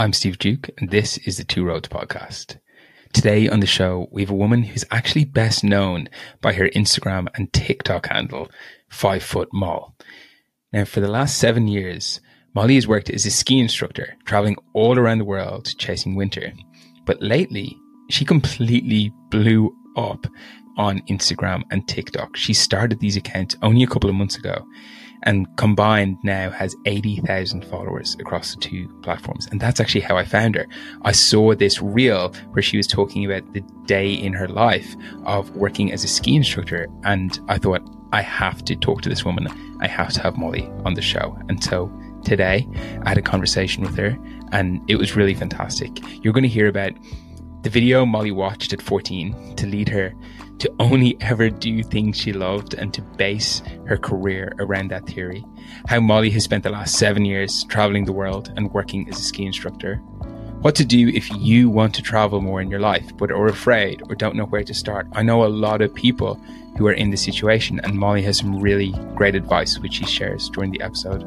[0.00, 2.58] I'm Steve Duke, and this is the Two Roads Podcast.
[3.12, 6.08] Today on the show, we have a woman who's actually best known
[6.40, 8.48] by her Instagram and TikTok handle,
[8.88, 9.96] Five Foot Moll.
[10.72, 12.20] Now, for the last seven years,
[12.54, 16.52] Molly has worked as a ski instructor, traveling all around the world chasing winter.
[17.04, 17.76] But lately,
[18.08, 20.28] she completely blew up
[20.76, 22.36] on Instagram and TikTok.
[22.36, 24.64] She started these accounts only a couple of months ago
[25.24, 29.46] and combined now has 80,000 followers across the two platforms.
[29.50, 30.66] And that's actually how I found her.
[31.02, 34.94] I saw this reel where she was talking about the day in her life
[35.24, 36.88] of working as a ski instructor.
[37.04, 37.82] And I thought,
[38.12, 39.48] I have to talk to this woman.
[39.80, 41.36] I have to have Molly on the show.
[41.48, 41.92] And so
[42.24, 42.66] today
[43.04, 44.16] I had a conversation with her
[44.52, 46.00] and it was really fantastic.
[46.24, 46.92] You're going to hear about
[47.62, 50.14] the video Molly watched at 14 to lead her
[50.58, 55.44] to only ever do things she loved and to base her career around that theory.
[55.86, 59.22] How Molly has spent the last seven years traveling the world and working as a
[59.22, 59.96] ski instructor.
[60.60, 64.02] What to do if you want to travel more in your life but are afraid
[64.08, 65.06] or don't know where to start.
[65.12, 66.34] I know a lot of people
[66.76, 70.48] who are in this situation, and Molly has some really great advice which she shares
[70.50, 71.22] during the episode.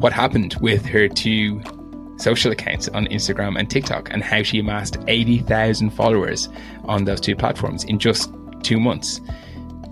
[0.00, 1.62] What happened with her two
[2.16, 6.48] social accounts on Instagram and TikTok and how she amassed 80,000 followers
[6.84, 9.20] on those two platforms in just two months.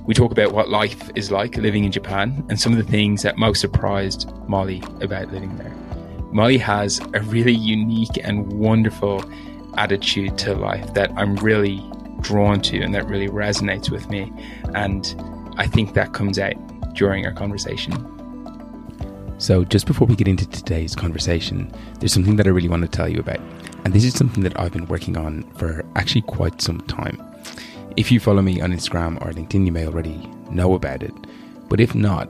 [0.05, 3.23] We talk about what life is like living in Japan and some of the things
[3.23, 5.75] that most surprised Molly about living there.
[6.33, 9.25] Molly has a really unique and wonderful
[9.77, 11.83] attitude to life that I'm really
[12.21, 14.33] drawn to and that really resonates with me.
[14.75, 15.15] And
[15.57, 16.55] I think that comes out
[16.95, 17.93] during our conversation.
[19.43, 22.89] So, just before we get into today's conversation, there's something that I really want to
[22.89, 23.41] tell you about.
[23.85, 27.21] And this is something that I've been working on for actually quite some time.
[27.97, 31.13] If you follow me on Instagram or LinkedIn, you may already know about it.
[31.69, 32.27] But if not,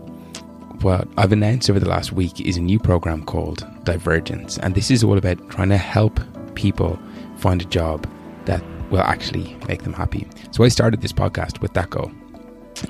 [0.83, 4.57] what I've announced over the last week is a new program called Divergence.
[4.57, 6.19] And this is all about trying to help
[6.55, 6.99] people
[7.37, 8.09] find a job
[8.47, 10.27] that will actually make them happy.
[10.51, 12.11] So I started this podcast with that goal.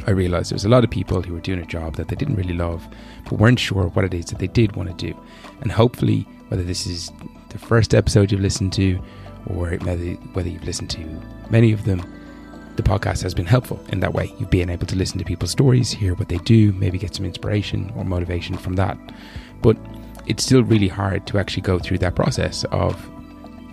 [0.07, 2.17] I realized there was a lot of people who were doing a job that they
[2.17, 2.87] didn't really love,
[3.25, 5.17] but weren't sure what it is that they did want to do.
[5.61, 7.11] And hopefully, whether this is
[7.51, 9.01] the first episode you've listened to,
[9.47, 12.01] or whether you've listened to many of them,
[12.77, 14.33] the podcast has been helpful in that way.
[14.39, 17.27] You've been able to listen to people's stories, hear what they do, maybe get some
[17.27, 18.97] inspiration or motivation from that.
[19.61, 19.77] But
[20.27, 22.97] it's still really hard to actually go through that process of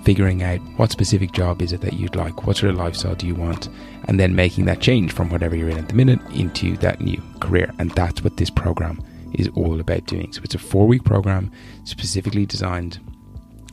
[0.03, 3.27] figuring out what specific job is it that you'd like, what sort of lifestyle do
[3.27, 3.69] you want,
[4.07, 7.21] and then making that change from whatever you're in at the minute into that new
[7.39, 7.71] career.
[7.79, 10.31] And that's what this program is all about doing.
[10.33, 11.51] So it's a four week program
[11.83, 12.99] specifically designed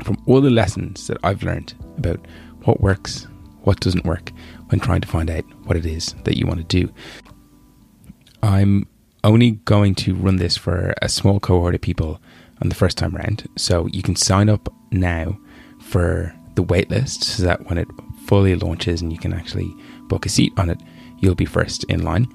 [0.05, 2.21] from all the lessons that I've learned about
[2.65, 3.27] what works,
[3.63, 4.33] what doesn't work
[4.69, 6.93] when trying to find out what it is that you want to do.
[8.43, 8.87] I'm
[9.25, 12.21] only going to run this for a small cohort of people
[12.63, 13.49] on the first time round.
[13.57, 15.39] So you can sign up now
[15.87, 17.89] for the waitlist so that when it
[18.25, 19.73] fully launches and you can actually
[20.09, 20.81] book a seat on it,
[21.19, 22.27] you'll be first in line.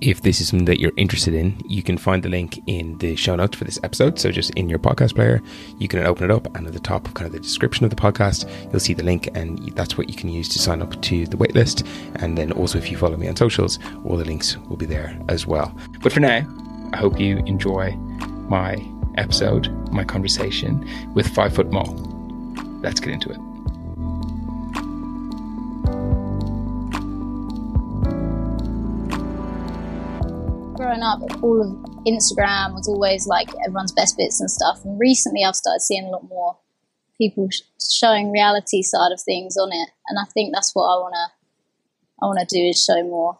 [0.00, 3.16] If this is something that you're interested in, you can find the link in the
[3.16, 4.18] show notes for this episode.
[4.18, 5.40] So just in your podcast player,
[5.78, 7.90] you can open it up, and at the top of kind of the description of
[7.90, 11.00] the podcast, you'll see the link, and that's what you can use to sign up
[11.02, 11.86] to the waitlist.
[12.16, 15.18] And then also, if you follow me on socials, all the links will be there
[15.28, 15.74] as well.
[16.02, 16.46] But for now,
[16.92, 17.92] I hope you enjoy
[18.48, 18.76] my
[19.16, 22.13] episode, my conversation with Five Foot Moll
[22.84, 23.38] let's get into it.
[30.76, 31.68] Growing up, all of
[32.04, 34.84] Instagram was always like everyone's best bits and stuff.
[34.84, 36.58] And recently, I've started seeing a lot more
[37.16, 41.00] people sh- showing reality side of things on it, and I think that's what I
[41.00, 41.32] wanna
[42.22, 43.38] I wanna do is show more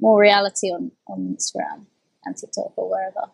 [0.00, 1.86] more reality on on Instagram
[2.24, 3.30] and TikTok or wherever.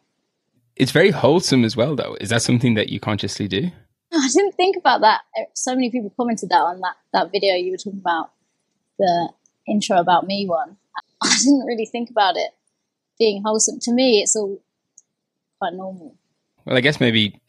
[0.77, 2.16] It's very wholesome as well, though.
[2.19, 3.71] Is that something that you consciously do?
[4.12, 5.21] I didn't think about that.
[5.37, 8.31] Eh, so many people commented that on that, that video you were talking about,
[8.98, 9.31] the
[9.69, 10.76] intro about me one.
[11.22, 12.50] I didn't really think about it
[13.19, 13.78] being wholesome.
[13.82, 14.60] To me, it's all
[15.59, 16.16] quite normal.
[16.65, 17.41] Well, I guess maybe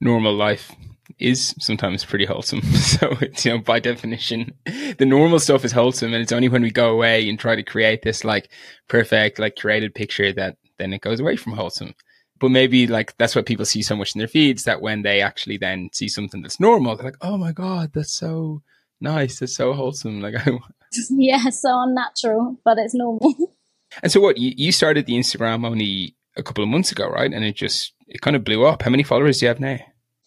[0.00, 0.72] normal life
[1.18, 2.62] is sometimes pretty wholesome.
[2.96, 6.14] So it's, you know, by definition, the normal stuff is wholesome.
[6.14, 8.50] And it's only when we go away and try to create this like
[8.88, 11.94] perfect, like created picture that then it goes away from wholesome
[12.38, 15.20] but maybe like that's what people see so much in their feeds that when they
[15.20, 18.62] actually then see something that's normal, they're like, "Oh my god, that's so
[19.00, 20.34] nice, that's so wholesome." Like,
[21.10, 23.34] yeah, so unnatural, but it's normal.
[24.02, 27.32] And so, what you, you started the Instagram only a couple of months ago, right?
[27.32, 28.82] And it just it kind of blew up.
[28.82, 29.78] How many followers do you have now?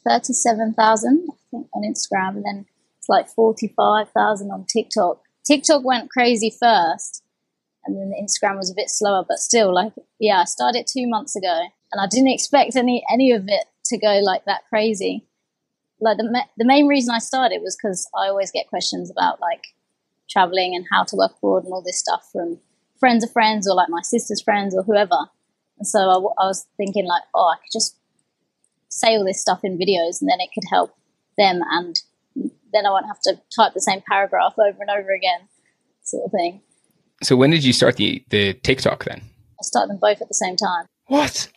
[0.07, 2.65] Thirty-seven thousand, I think, on Instagram, and then
[2.97, 5.21] it's like forty-five thousand on TikTok.
[5.45, 7.21] TikTok went crazy first,
[7.85, 11.07] and then the Instagram was a bit slower, but still, like, yeah, I started two
[11.07, 15.25] months ago and I didn't expect any any of it to go like that crazy.
[15.99, 19.63] like the the main reason I started was because I always get questions about like
[20.29, 22.59] traveling and how to work abroad and all this stuff from
[22.99, 25.17] friends of friends or like my sister's friends or whoever.
[25.79, 27.97] And so I, I was thinking like, oh, I could just
[28.89, 30.95] say all this stuff in videos and then it could help
[31.37, 31.95] them and
[32.73, 35.47] then I won't have to type the same paragraph over and over again,
[36.03, 36.61] sort of thing.
[37.23, 39.21] So when did you start the the TikTok then?
[39.21, 40.85] I started them both at the same time.
[41.07, 41.49] What?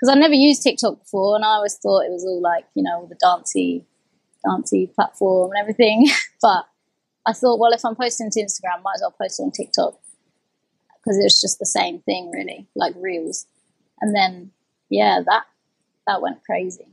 [0.00, 2.82] Because I never used TikTok before, and I always thought it was all like you
[2.82, 3.84] know the dancey,
[4.44, 6.06] dancey platform and everything.
[6.42, 6.66] but
[7.26, 9.98] I thought, well, if I'm posting to Instagram, might as well post on TikTok
[10.96, 13.46] because it was just the same thing, really, like reels.
[14.00, 14.52] And then,
[14.88, 15.44] yeah, that
[16.06, 16.86] that went crazy.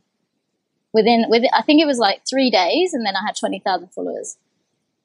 [0.94, 3.90] Within, within, I think it was like three days, and then I had twenty thousand
[3.90, 4.38] followers.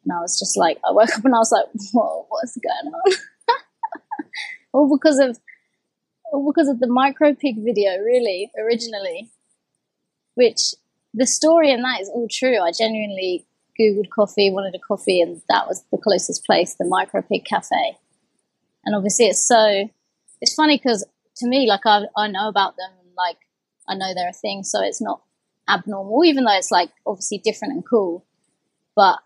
[0.05, 2.93] And I was just like, I woke up and I was like, whoa, what's going
[2.93, 3.13] on?
[4.73, 5.39] all because of,
[6.33, 9.31] because of the micro pig video, really, originally.
[10.35, 10.75] Which
[11.13, 12.59] the story in that is all true.
[12.59, 13.47] I genuinely
[13.79, 17.99] Googled coffee, wanted a coffee, and that was the closest place, the Micro Pig Cafe.
[18.85, 19.89] And obviously, it's so,
[20.41, 21.07] it's funny because
[21.37, 23.39] to me, like, I, I know about them, like,
[23.89, 25.23] I know they're a thing, so it's not
[25.69, 28.25] abnormal, even though it's like obviously different and cool.
[28.95, 29.19] But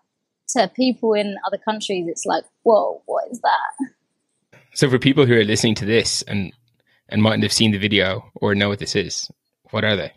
[0.50, 4.58] to people in other countries, it's like, whoa, what is that?
[4.74, 6.52] So for people who are listening to this and
[7.08, 9.30] and mightn't have seen the video or know what this is,
[9.70, 10.12] what are they?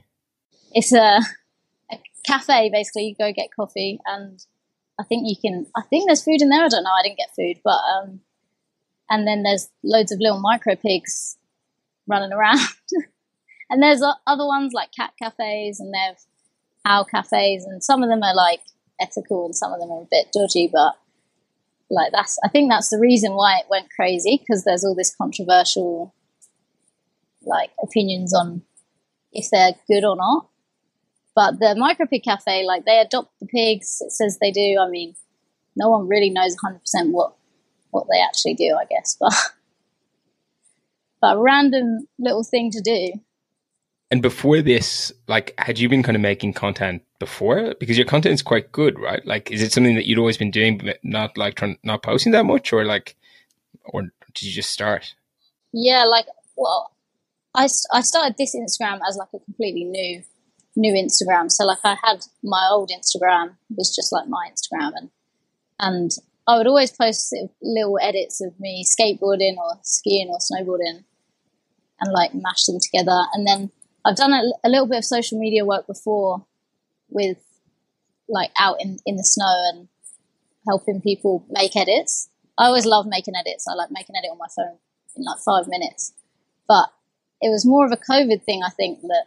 [0.74, 1.19] It's a,
[1.91, 3.07] a cafe basically.
[3.07, 4.44] You go get coffee, and
[5.00, 5.65] I think you can.
[5.75, 6.63] I think there's food in there.
[6.63, 6.91] I don't know.
[6.91, 8.21] I didn't get food, but um,
[9.09, 11.38] and then there's loads of little micro pigs
[12.07, 12.59] running around.
[13.69, 16.27] and there's other ones like cat cafes, and there's
[16.85, 18.62] owl cafes, and some of them are like
[19.00, 20.94] ethical and some of them are a bit dodgy, but
[21.89, 25.15] like that's I think that's the reason why it went crazy because there's all this
[25.15, 26.13] controversial
[27.49, 28.61] like opinions on
[29.31, 30.47] if they're good or not.
[31.35, 34.01] But the micropig cafe, like they adopt the pigs.
[34.01, 34.77] It says they do.
[34.79, 35.15] I mean,
[35.75, 37.33] no one really knows 100 percent what
[37.91, 39.17] what they actually do, I guess.
[39.19, 39.33] But
[41.21, 43.13] but a random little thing to do.
[44.11, 47.75] And before this, like, had you been kind of making content before?
[47.79, 49.23] Because your content is quite good, right?
[49.23, 52.31] Like, is it something that you'd always been doing, but not like trying, not posting
[52.31, 53.15] that much, or like,
[53.85, 54.01] or
[54.33, 55.13] did you just start?
[55.71, 56.25] Yeah, like,
[56.57, 56.91] well,
[57.55, 60.23] I I started this Instagram as like a completely new
[60.75, 61.51] new Instagram.
[61.51, 65.09] So like, I had my old Instagram was just like my Instagram, and
[65.79, 66.11] and
[66.47, 71.03] I would always post little edits of me skateboarding or skiing or snowboarding,
[71.99, 73.71] and like mash them together, and then
[74.05, 76.45] I've done a, a, little bit of social media work before
[77.09, 77.37] with
[78.27, 79.87] like out in, in the snow and
[80.65, 82.29] helping people make edits.
[82.57, 83.67] I always love making edits.
[83.67, 84.77] I like making edit on my phone
[85.15, 86.13] in like five minutes.
[86.67, 86.89] But
[87.41, 89.25] it was more of a COVID thing, I think, that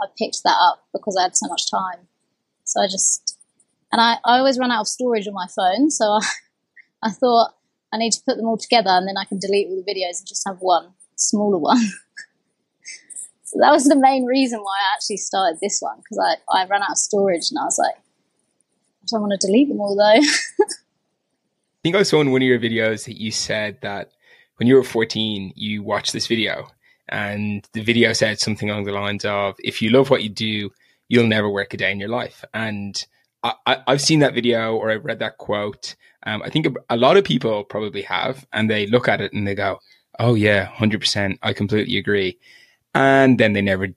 [0.00, 2.08] I picked that up because I had so much time.
[2.64, 3.36] So I just,
[3.92, 5.90] and I, I always run out of storage on my phone.
[5.90, 6.20] So I,
[7.02, 7.54] I thought
[7.92, 10.20] I need to put them all together and then I can delete all the videos
[10.20, 11.84] and just have one smaller one.
[13.44, 16.66] So that was the main reason why I actually started this one because I, I
[16.66, 19.96] ran out of storage and I was like, I don't want to delete them all
[19.96, 20.20] though.
[20.64, 24.12] I think I saw in one of your videos that you said that
[24.60, 26.68] when you were 14, you watched this video
[27.08, 30.70] and the video said something along the lines of, if you love what you do,
[31.08, 32.44] you'll never work a day in your life.
[32.52, 33.02] And
[33.42, 35.96] I, have seen that video or I've read that quote.
[36.24, 39.32] Um, I think a, a lot of people probably have, and they look at it
[39.32, 39.78] and they go,
[40.18, 41.38] oh yeah, 100%.
[41.42, 42.38] I completely agree
[42.94, 43.88] and then they never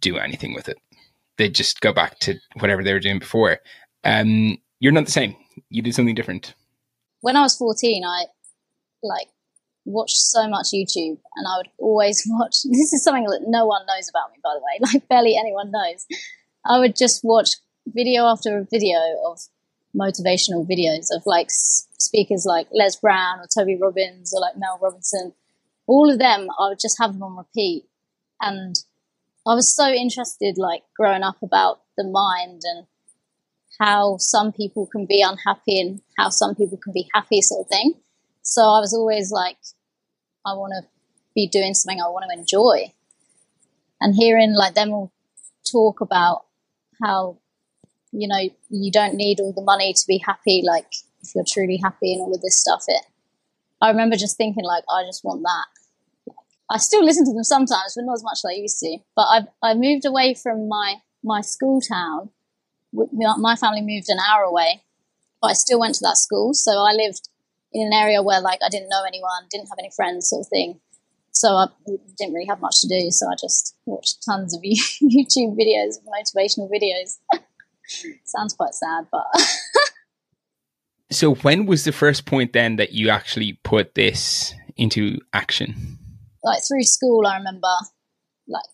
[0.00, 0.76] do anything with it.
[1.38, 3.60] They just go back to whatever they were doing before.
[4.04, 5.36] Um, you're not the same.
[5.70, 6.54] You did something different.
[7.22, 8.26] When I was 14, I
[9.02, 9.28] like
[9.84, 12.56] watched so much YouTube and I would always watch.
[12.64, 15.70] This is something that no one knows about me, by the way, like barely anyone
[15.70, 16.06] knows.
[16.64, 17.50] I would just watch
[17.86, 19.40] video after video of
[19.94, 25.32] motivational videos of like speakers like Les Brown or Tony Robbins or like Mel Robinson.
[25.86, 27.84] All of them, I would just have them on repeat
[28.40, 28.76] and
[29.46, 32.86] I was so interested, like growing up, about the mind and
[33.80, 37.68] how some people can be unhappy and how some people can be happy, sort of
[37.68, 37.94] thing.
[38.42, 39.56] So I was always like,
[40.44, 40.88] I want to
[41.34, 42.92] be doing something I want to enjoy.
[44.00, 45.12] And hearing like them all
[45.70, 46.46] talk about
[47.02, 47.38] how,
[48.10, 50.86] you know, you don't need all the money to be happy, like
[51.22, 53.06] if you're truly happy and all of this stuff, it,
[53.80, 56.34] I remember just thinking like, I just want that.
[56.70, 58.98] I still listen to them sometimes, but not as much as I used to.
[59.14, 62.30] But I've I moved away from my my school town.
[62.92, 64.82] My family moved an hour away,
[65.40, 66.54] but I still went to that school.
[66.54, 67.28] So I lived
[67.72, 70.48] in an area where like I didn't know anyone, didn't have any friends, sort of
[70.48, 70.80] thing.
[71.32, 71.66] so I
[72.18, 73.10] didn't really have much to do.
[73.10, 77.18] So I just watched tons of YouTube videos, motivational videos.
[78.24, 79.26] Sounds quite sad, but.
[81.10, 85.98] so when was the first point then that you actually put this into action?
[86.44, 87.68] Like through school, I remember
[88.48, 88.64] like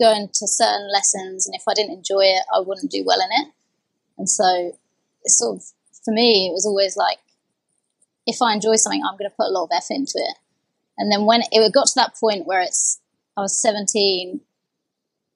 [0.00, 3.42] going to certain lessons, and if I didn't enjoy it, I wouldn't do well in
[3.42, 3.52] it.
[4.16, 4.72] And so,
[5.22, 5.64] it's sort of
[6.04, 7.18] for me, it was always like,
[8.28, 10.36] if I enjoy something, I'm going to put a lot of effort into it.
[10.98, 13.00] And then when it got to that point where it's,
[13.38, 14.40] I was 17,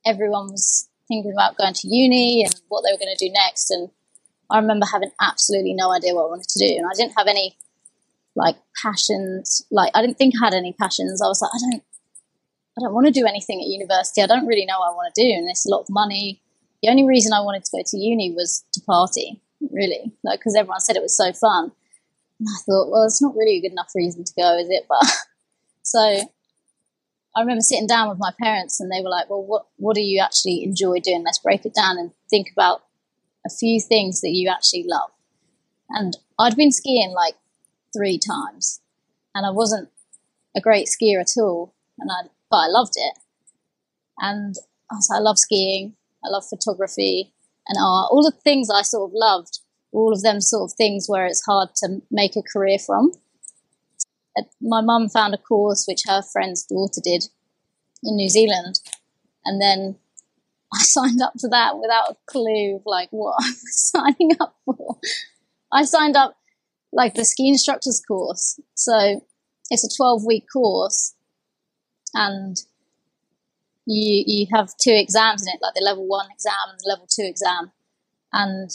[0.04, 3.70] everyone was thinking about going to uni and what they were going to do next.
[3.70, 3.88] And
[4.50, 6.74] I remember having absolutely no idea what I wanted to do.
[6.76, 7.56] And I didn't have any
[8.34, 9.64] like passions.
[9.70, 11.22] Like I didn't think I had any passions.
[11.22, 11.82] I was like, I don't,
[12.76, 14.20] I don't want to do anything at university.
[14.20, 15.32] I don't really know what I want to do.
[15.32, 16.42] And it's a lot of money.
[16.82, 20.56] The only reason I wanted to go to uni was to party, really, like because
[20.56, 21.72] everyone said it was so fun.
[22.42, 24.86] And I thought, well, it's not really a good enough reason to go, is it?
[24.88, 25.06] But
[25.82, 29.94] So I remember sitting down with my parents and they were like, well, what, what
[29.94, 31.22] do you actually enjoy doing?
[31.22, 32.82] Let's break it down and think about
[33.46, 35.10] a few things that you actually love.
[35.90, 37.34] And I'd been skiing like
[37.94, 38.80] three times
[39.34, 39.90] and I wasn't
[40.56, 41.74] a great skier at all.
[41.98, 43.18] And I, but I loved it.
[44.18, 44.54] And
[44.90, 45.94] I was like, I love skiing.
[46.24, 47.34] I love photography
[47.68, 48.08] and art.
[48.10, 49.58] All the things I sort of loved,
[49.92, 53.12] all of them sort of things where it's hard to make a career from.
[54.60, 57.24] My mum found a course which her friend's daughter did
[58.02, 58.80] in New Zealand,
[59.44, 59.96] and then
[60.74, 64.56] I signed up to that without a clue of like what I was signing up
[64.64, 64.96] for.
[65.70, 66.36] I signed up
[66.92, 69.22] like the ski instructor's course, so
[69.70, 71.14] it's a twelve week course,
[72.14, 72.56] and
[73.86, 77.06] you you have two exams in it, like the level one exam and the level
[77.06, 77.70] two exam,
[78.32, 78.70] and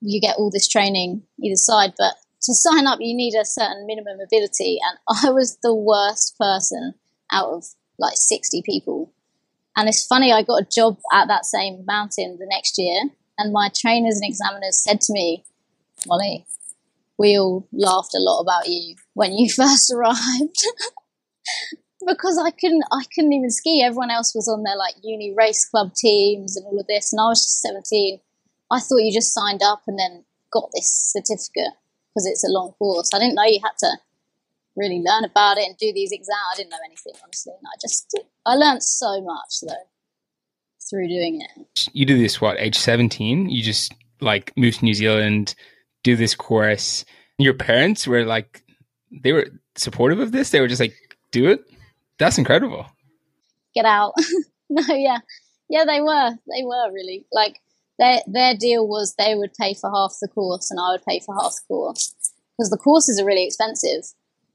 [0.00, 3.86] you get all this training either side, but to sign up, you need a certain
[3.86, 4.78] minimum ability.
[4.82, 6.94] And I was the worst person
[7.32, 7.64] out of
[7.98, 9.12] like 60 people.
[9.76, 13.02] And it's funny, I got a job at that same mountain the next year.
[13.38, 15.44] And my trainers and examiners said to me,
[16.06, 16.46] Molly,
[17.16, 20.18] we all laughed a lot about you when you first arrived.
[22.06, 23.82] because I couldn't I couldn't even ski.
[23.84, 27.20] Everyone else was on their like uni race club teams and all of this, and
[27.20, 28.20] I was just seventeen.
[28.70, 31.72] I thought you just signed up and then got this certificate
[32.08, 33.10] because it's a long course.
[33.14, 33.98] I didn't know you had to
[34.76, 36.38] really learn about it and do these exams.
[36.52, 37.52] I didn't know anything, honestly.
[37.56, 39.88] And I just, I learned so much though
[40.88, 41.88] through doing it.
[41.92, 43.50] You do this, what, age 17?
[43.50, 45.54] You just like move to New Zealand,
[46.02, 47.04] do this course.
[47.38, 48.62] Your parents were like,
[49.22, 50.50] they were supportive of this.
[50.50, 50.94] They were just like,
[51.30, 51.60] do it.
[52.18, 52.86] That's incredible.
[53.74, 54.14] Get out.
[54.70, 55.18] no, yeah.
[55.68, 56.30] Yeah, they were.
[56.30, 57.26] They were really.
[57.30, 57.60] Like,
[57.98, 61.20] their their deal was they would pay for half the course and I would pay
[61.20, 62.14] for half the course
[62.56, 64.04] because the courses are really expensive,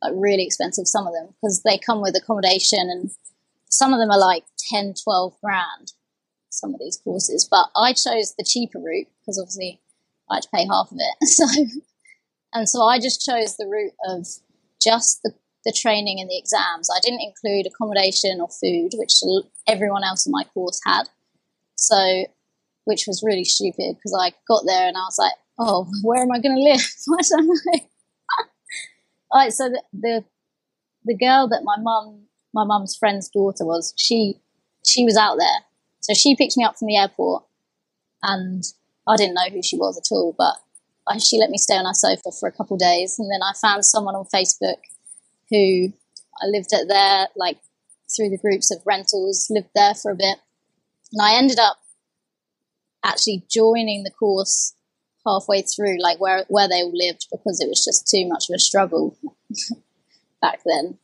[0.01, 0.87] like really expensive.
[0.87, 3.11] Some of them because they come with accommodation and
[3.69, 5.93] some of them are like 10, 12 grand.
[6.49, 9.81] Some of these courses, but I chose the cheaper route because obviously
[10.29, 11.15] I had to pay half of it.
[11.27, 11.45] So
[12.55, 14.27] and so I just chose the route of
[14.79, 15.33] just the
[15.65, 16.89] the training and the exams.
[16.93, 19.13] I didn't include accommodation or food, which
[19.67, 21.03] everyone else in my course had.
[21.75, 22.25] So
[22.85, 26.31] which was really stupid because I got there and I was like, oh, where am
[26.31, 26.81] I going to live?
[27.19, 27.81] I don't.
[29.31, 30.23] All right, so the, the
[31.05, 34.39] the girl that my mum, my mum's friend's daughter was, she
[34.85, 35.65] she was out there,
[36.01, 37.43] so she picked me up from the airport,
[38.21, 38.63] and
[39.07, 40.55] I didn't know who she was at all, but
[41.07, 43.53] I, she let me stay on her sofa for a couple days, and then I
[43.59, 44.77] found someone on Facebook
[45.49, 45.93] who
[46.41, 47.57] I lived at there, like
[48.15, 50.37] through the groups of rentals, lived there for a bit,
[51.11, 51.77] and I ended up
[53.03, 54.75] actually joining the course
[55.25, 58.55] halfway through, like where where they all lived, because it was just too much of
[58.55, 59.17] a struggle
[60.41, 60.97] back then.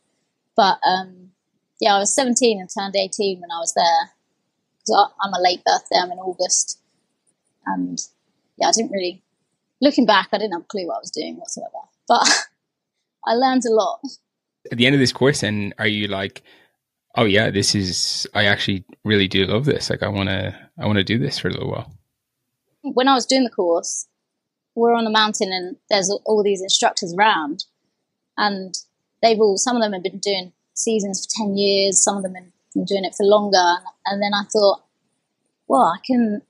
[0.56, 1.30] But um,
[1.80, 4.12] yeah, I was 17 and turned 18 when I was there.
[4.80, 6.80] Because I'm a late birthday, I'm in August,
[7.66, 7.98] and
[8.56, 9.22] yeah, I didn't really.
[9.82, 11.70] Looking back, I didn't have a clue what I was doing whatsoever,
[12.06, 12.26] but
[13.26, 14.00] I learned a lot.
[14.70, 16.42] At the end of this course, and are you like,
[17.16, 19.90] oh yeah, this is I actually really do love this.
[19.90, 21.92] Like I want to I want to do this for a little while.
[22.82, 24.06] When I was doing the course,
[24.74, 27.64] we're on a mountain and there's all these instructors around,
[28.36, 28.74] and
[29.22, 32.34] they've all some of them have been doing seasons for ten years, some of them
[32.34, 33.76] have been doing it for longer,
[34.06, 34.82] and then I thought,
[35.68, 36.42] well, I can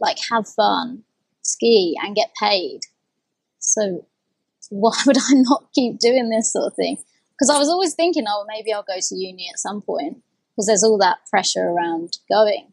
[0.00, 1.04] like have fun,
[1.42, 2.80] ski, and get paid.
[3.58, 4.06] So
[4.70, 6.98] why would I not keep doing this sort of thing?
[7.38, 10.18] Because I was always thinking, oh, maybe I'll go to uni at some point
[10.50, 12.72] because there's all that pressure around going,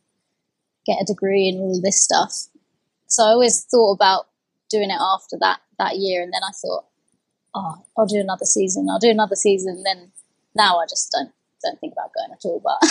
[0.87, 2.47] get a degree and all this stuff.
[3.07, 4.27] So I always thought about
[4.69, 6.85] doing it after that that year, and then I thought,
[7.53, 8.87] oh, I'll do another season.
[8.89, 9.75] I'll do another season.
[9.77, 10.11] And then
[10.55, 11.31] now I just don't
[11.63, 12.59] don't think about going at all.
[12.63, 12.89] But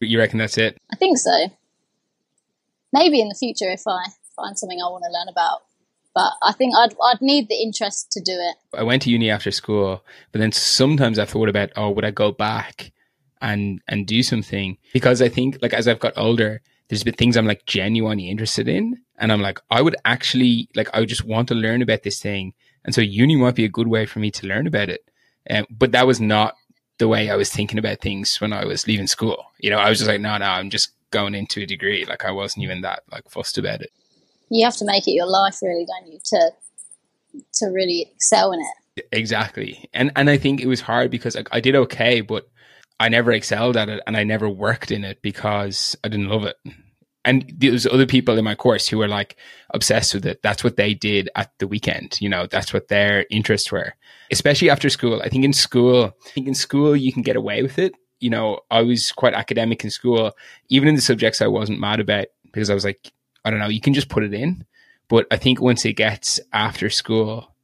[0.00, 0.78] you reckon that's it?
[0.92, 1.48] I think so.
[2.92, 5.62] Maybe in the future if I find something I want to learn about.
[6.18, 8.56] But I think I'd I'd need the interest to do it.
[8.76, 12.10] I went to uni after school, but then sometimes I thought about, oh, would I
[12.10, 12.90] go back
[13.40, 14.78] and and do something?
[14.92, 18.66] Because I think like as I've got older, there's been things I'm like genuinely interested
[18.66, 18.98] in.
[19.16, 22.20] And I'm like, I would actually like I would just want to learn about this
[22.20, 22.52] thing.
[22.84, 25.08] And so uni might be a good way for me to learn about it.
[25.48, 26.56] Um, but that was not
[26.98, 29.52] the way I was thinking about things when I was leaving school.
[29.60, 32.04] You know, I was just like, no, no, I'm just going into a degree.
[32.04, 33.92] Like I wasn't even that like fussed about it.
[34.50, 36.52] You have to make it your life, really, don't you, to
[37.54, 39.06] to really excel in it.
[39.12, 42.48] Exactly, and and I think it was hard because like, I did okay, but
[42.98, 46.44] I never excelled at it, and I never worked in it because I didn't love
[46.44, 46.56] it.
[47.24, 49.36] And there's other people in my course who were like
[49.74, 50.40] obsessed with it.
[50.42, 52.18] That's what they did at the weekend.
[52.20, 53.94] You know, that's what their interests were,
[54.30, 55.20] especially after school.
[55.22, 58.30] I think in school, I think in school you can get away with it you
[58.30, 60.32] know, I was quite academic in school,
[60.68, 63.12] even in the subjects I wasn't mad about because I was like,
[63.44, 64.64] I don't know, you can just put it in.
[65.08, 67.54] But I think once it gets after school,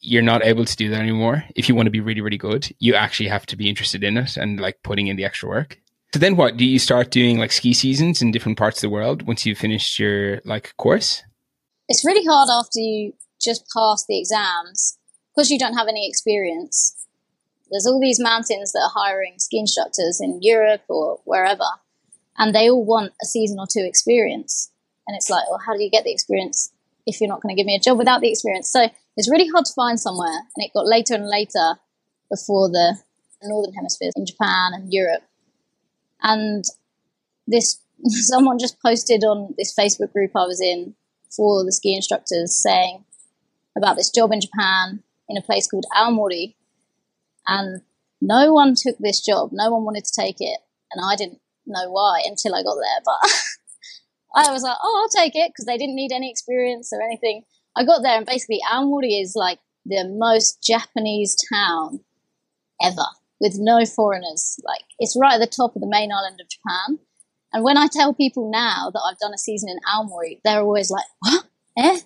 [0.00, 1.44] you're not able to do that anymore.
[1.54, 4.16] If you want to be really, really good, you actually have to be interested in
[4.16, 5.80] it and like putting in the extra work.
[6.12, 6.56] So then what?
[6.56, 9.58] Do you start doing like ski seasons in different parts of the world once you've
[9.58, 11.22] finished your like course?
[11.88, 14.98] It's really hard after you just pass the exams
[15.34, 16.96] because you don't have any experience
[17.70, 21.64] there's all these mountains that are hiring ski instructors in Europe or wherever,
[22.38, 24.70] and they all want a season or two experience.
[25.06, 26.72] And it's like, well, how do you get the experience
[27.06, 28.70] if you're not going to give me a job without the experience?
[28.70, 30.28] So it's really hard to find somewhere.
[30.56, 31.78] And it got later and later
[32.30, 32.98] before the
[33.42, 35.22] northern hemisphere in Japan and Europe.
[36.22, 36.64] And
[37.46, 40.94] this someone just posted on this Facebook group I was in
[41.30, 43.04] for the ski instructors saying
[43.76, 46.54] about this job in Japan in a place called Aomori,
[47.46, 47.82] and
[48.20, 49.50] no one took this job.
[49.52, 50.58] No one wanted to take it.
[50.92, 53.02] And I didn't know why until I got there.
[53.04, 53.30] But
[54.34, 57.44] I was like, oh, I'll take it because they didn't need any experience or anything.
[57.76, 62.00] I got there and basically Aomori is like the most Japanese town
[62.82, 63.06] ever
[63.40, 64.58] with no foreigners.
[64.64, 66.98] Like it's right at the top of the main island of Japan.
[67.52, 70.90] And when I tell people now that I've done a season in Aomori, they're always
[70.90, 71.44] like, what?
[71.78, 72.00] Eh?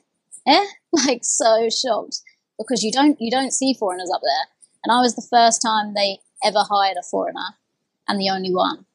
[0.46, 0.66] Eh?
[0.92, 2.18] Like so shocked
[2.58, 4.46] because you don't, you don't see foreigners up there.
[4.84, 7.54] And I was the first time they ever hired a foreigner
[8.08, 8.86] and the only one.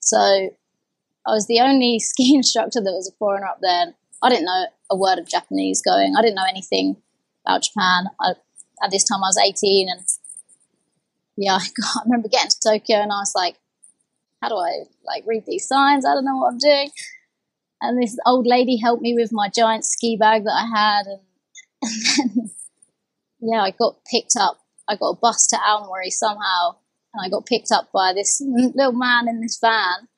[0.00, 0.50] So
[1.26, 3.94] I was the only ski instructor that was a foreigner up there.
[4.22, 6.14] I didn't know a word of Japanese going.
[6.16, 6.96] I didn't know anything
[7.44, 8.06] about Japan.
[8.20, 8.30] I,
[8.82, 10.00] at this time, I was 18, and
[11.36, 13.56] yeah, I, got, I remember getting to Tokyo, and I was like,
[14.40, 16.06] "How do I like read these signs?
[16.06, 16.90] I don't know what I'm doing."
[17.82, 21.20] And this old lady helped me with my giant ski bag that I had, and,
[22.18, 22.50] and then
[23.40, 26.76] yeah, I got picked up I got a bus to Aomori somehow,
[27.12, 30.08] and I got picked up by this little man in this van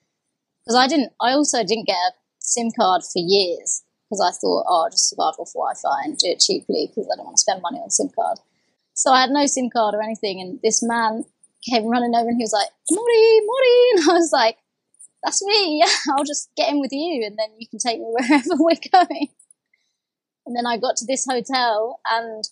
[0.68, 1.12] because I didn't.
[1.18, 5.09] I also didn't get a SIM card for years because I thought, oh, I'll just
[5.09, 7.88] survive off Wi-Fi and do it cheaply because I don't want to spend money on
[7.88, 8.38] SIM card.
[8.92, 11.24] So I had no SIM card or anything, and this man
[11.64, 14.59] came running over and he was like, Mori, Mori, and I was like,
[15.24, 15.81] that's me.
[15.81, 18.76] Yeah, I'll just get in with you, and then you can take me wherever we're
[18.92, 19.28] going.
[20.44, 22.44] And then I got to this hotel and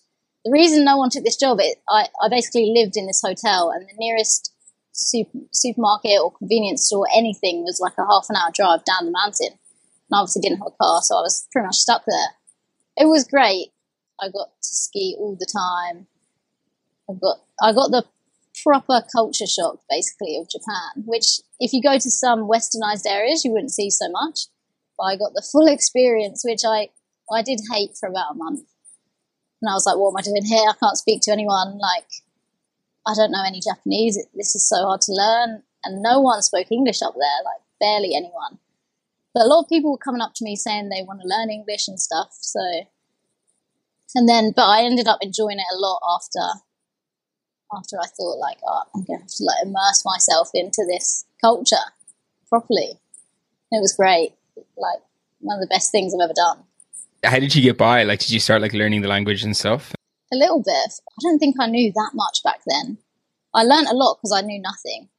[0.45, 3.69] the reason no one took this job, it, I, I basically lived in this hotel,
[3.69, 4.53] and the nearest
[4.97, 9.11] super, supermarket or convenience store, anything, was like a half an hour drive down the
[9.11, 9.57] mountain.
[10.09, 12.29] And I obviously didn't have a car, so I was pretty much stuck there.
[12.97, 13.71] It was great.
[14.19, 16.07] I got to ski all the time.
[17.09, 18.03] I got I got the
[18.63, 23.51] proper culture shock, basically, of Japan, which if you go to some westernized areas, you
[23.51, 24.47] wouldn't see so much.
[24.97, 26.89] But I got the full experience, which I
[27.31, 28.65] I did hate for about a month.
[29.61, 30.69] And I was like, what am I doing here?
[30.69, 31.79] I can't speak to anyone.
[31.79, 32.07] Like,
[33.07, 34.19] I don't know any Japanese.
[34.35, 35.63] This is so hard to learn.
[35.83, 38.59] And no one spoke English up there, like, barely anyone.
[39.33, 41.49] But a lot of people were coming up to me saying they want to learn
[41.49, 42.29] English and stuff.
[42.31, 42.59] So,
[44.15, 46.59] and then, but I ended up enjoying it a lot after,
[47.73, 51.25] after I thought, like, oh, I'm going to have to like immerse myself into this
[51.39, 51.75] culture
[52.49, 52.99] properly.
[53.71, 54.33] It was great.
[54.75, 54.99] Like,
[55.39, 56.63] one of the best things I've ever done
[57.23, 58.03] how did you get by?
[58.03, 59.93] Like, did you start like learning the language and stuff?
[60.31, 60.93] A little bit.
[61.09, 62.97] I don't think I knew that much back then.
[63.53, 65.09] I learned a lot because I knew nothing.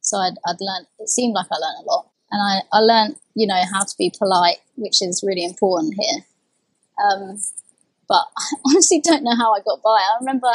[0.00, 2.10] So I'd, I'd learned, it seemed like I learned a lot.
[2.30, 6.24] And I, I learned, you know, how to be polite, which is really important here.
[7.02, 7.38] Um,
[8.08, 9.90] but I honestly don't know how I got by.
[9.90, 10.50] I remember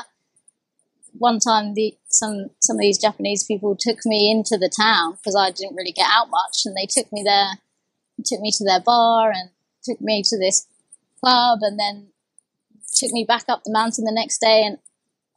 [1.13, 5.35] one time the some some of these Japanese people took me into the town because
[5.35, 7.59] I didn't really get out much, and they took me there,
[8.25, 9.49] took me to their bar, and
[9.83, 10.65] took me to this
[11.23, 12.07] club and then
[12.93, 14.63] took me back up the mountain the next day.
[14.65, 14.77] And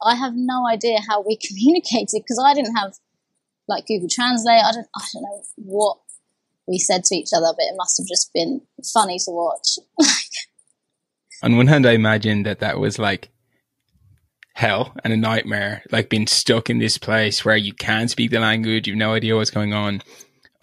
[0.01, 2.93] I have no idea how we communicated because I didn't have
[3.67, 4.63] like Google Translate.
[4.63, 5.97] I don't, I don't know what
[6.67, 8.61] we said to each other, but it must have just been
[8.93, 9.79] funny to watch.
[11.43, 13.29] On one hand, I imagine that that was like
[14.53, 18.39] hell and a nightmare, like being stuck in this place where you can't speak the
[18.39, 20.01] language, you've no idea what's going on.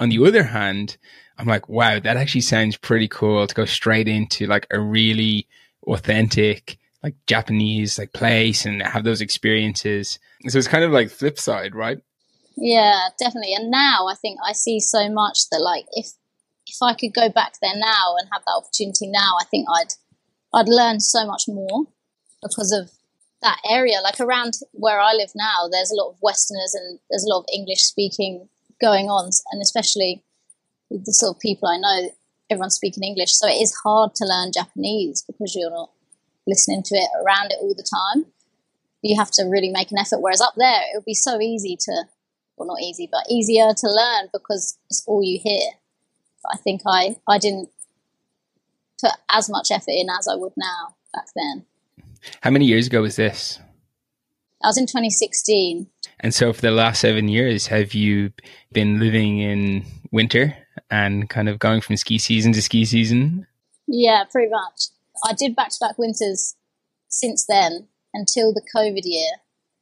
[0.00, 0.96] On the other hand,
[1.38, 5.46] I'm like, wow, that actually sounds pretty cool to go straight into like a really
[5.86, 10.18] authentic, like Japanese like place and have those experiences.
[10.48, 11.98] So it's kind of like flip side, right?
[12.56, 13.52] Yeah, definitely.
[13.54, 16.12] And now I think I see so much that like if
[16.66, 19.92] if I could go back there now and have that opportunity now, I think I'd
[20.54, 21.84] I'd learn so much more
[22.42, 22.90] because of
[23.42, 24.00] that area.
[24.02, 27.40] Like around where I live now, there's a lot of Westerners and there's a lot
[27.40, 28.48] of English speaking
[28.80, 30.24] going on, and especially
[30.88, 32.10] with the sort of people I know,
[32.48, 33.34] everyone's speaking English.
[33.34, 35.90] So it is hard to learn Japanese because you're not
[36.46, 38.26] listening to it around it all the time.
[39.02, 40.20] You have to really make an effort.
[40.20, 42.04] Whereas up there, it would be so easy to,
[42.56, 45.70] well, not easy, but easier to learn because it's all you hear.
[46.42, 47.68] But I think I, I didn't
[49.00, 51.66] put as much effort in as I would now back then.
[52.40, 53.58] How many years ago was this?
[54.62, 55.86] I was in 2016.
[56.20, 58.32] And so for the last seven years, have you
[58.72, 60.56] been living in winter
[60.90, 63.46] and kind of going from ski season to ski season?
[63.86, 64.93] Yeah, pretty much.
[65.22, 66.56] I did back to back winters
[67.08, 69.30] since then until the COVID year.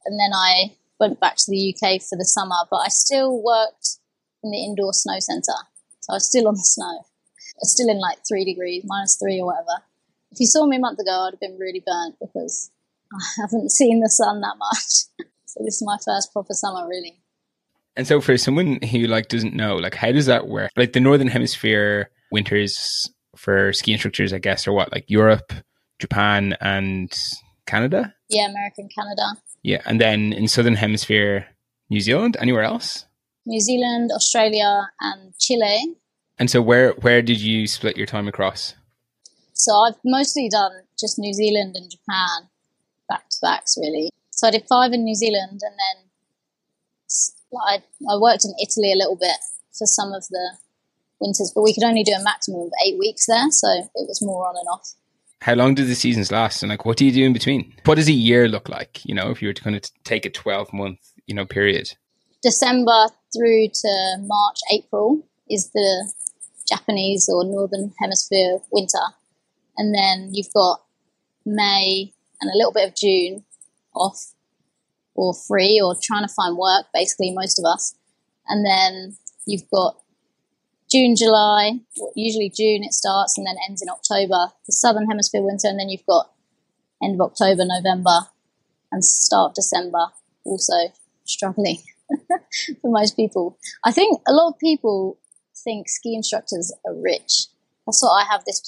[0.05, 3.97] And then I went back to the UK for the summer, but I still worked
[4.43, 5.51] in the indoor snow centre.
[6.01, 7.05] So I was still on the snow.
[7.05, 9.83] I was still in like three degrees, minus three or whatever.
[10.31, 12.71] If you saw me a month ago, I'd have been really burnt because
[13.13, 15.27] I haven't seen the sun that much.
[15.45, 17.19] so this is my first proper summer, really.
[17.95, 20.71] And so for someone who like doesn't know, like how does that work?
[20.75, 23.07] Like the northern hemisphere winters
[23.43, 25.51] for ski instructors, I guess, are what, like Europe,
[25.99, 27.13] Japan and
[27.65, 28.15] Canada?
[28.29, 29.35] Yeah, American Canada.
[29.63, 29.81] Yeah.
[29.85, 31.47] And then in southern hemisphere,
[31.89, 33.05] New Zealand, anywhere else?
[33.45, 35.95] New Zealand, Australia and Chile.
[36.39, 38.75] And so where where did you split your time across?
[39.51, 42.49] So I've mostly done just New Zealand and Japan
[43.09, 44.09] back to backs really.
[44.31, 46.09] So I did five in New Zealand and then
[47.67, 49.37] I, I worked in Italy a little bit
[49.77, 50.57] for some of the
[51.23, 54.21] winters, but we could only do a maximum of eight weeks there, so it was
[54.21, 54.93] more on and off.
[55.41, 57.73] How long do the seasons last, and like what do you do in between?
[57.85, 59.03] What does a year look like?
[59.05, 61.93] You know, if you were to kind of take a twelve month, you know, period.
[62.41, 66.13] December through to March, April is the
[66.69, 69.03] Japanese or Northern Hemisphere winter,
[69.77, 70.83] and then you've got
[71.45, 73.43] May and a little bit of June
[73.95, 74.33] off,
[75.15, 77.95] or free or trying to find work, basically, most of us.
[78.47, 79.97] And then you've got
[80.93, 81.79] June, July,
[82.15, 85.89] usually June it starts and then ends in October, the southern hemisphere winter, and then
[85.89, 86.31] you've got
[87.01, 88.27] end of October, November,
[88.91, 90.09] and start December,
[90.43, 91.79] also struggling
[92.81, 93.57] for most people.
[93.83, 95.17] I think a lot of people
[95.63, 97.47] think ski instructors are rich.
[97.87, 98.61] That's what I have this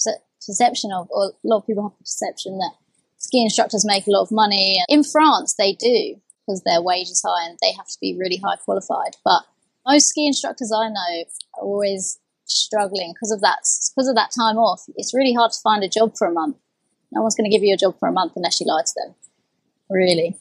[0.44, 2.72] perception of, or a lot of people have the perception that
[3.18, 4.84] ski instructors make a lot of money.
[4.90, 8.38] In France, they do because their wage is high and they have to be really
[8.38, 9.16] high qualified.
[9.24, 9.44] But
[9.86, 11.24] most ski instructors I know
[11.56, 13.60] are always struggling because of that
[13.94, 14.84] because of that time off.
[14.96, 16.58] It's really hard to find a job for a month.
[17.12, 18.94] No one's going to give you a job for a month unless you lie to
[18.96, 19.16] them.
[19.90, 20.38] Really.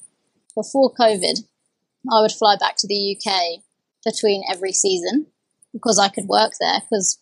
[0.54, 1.44] Before COVID,
[2.12, 3.62] I would fly back to the UK
[4.04, 5.26] between every season
[5.72, 7.18] because I could work there because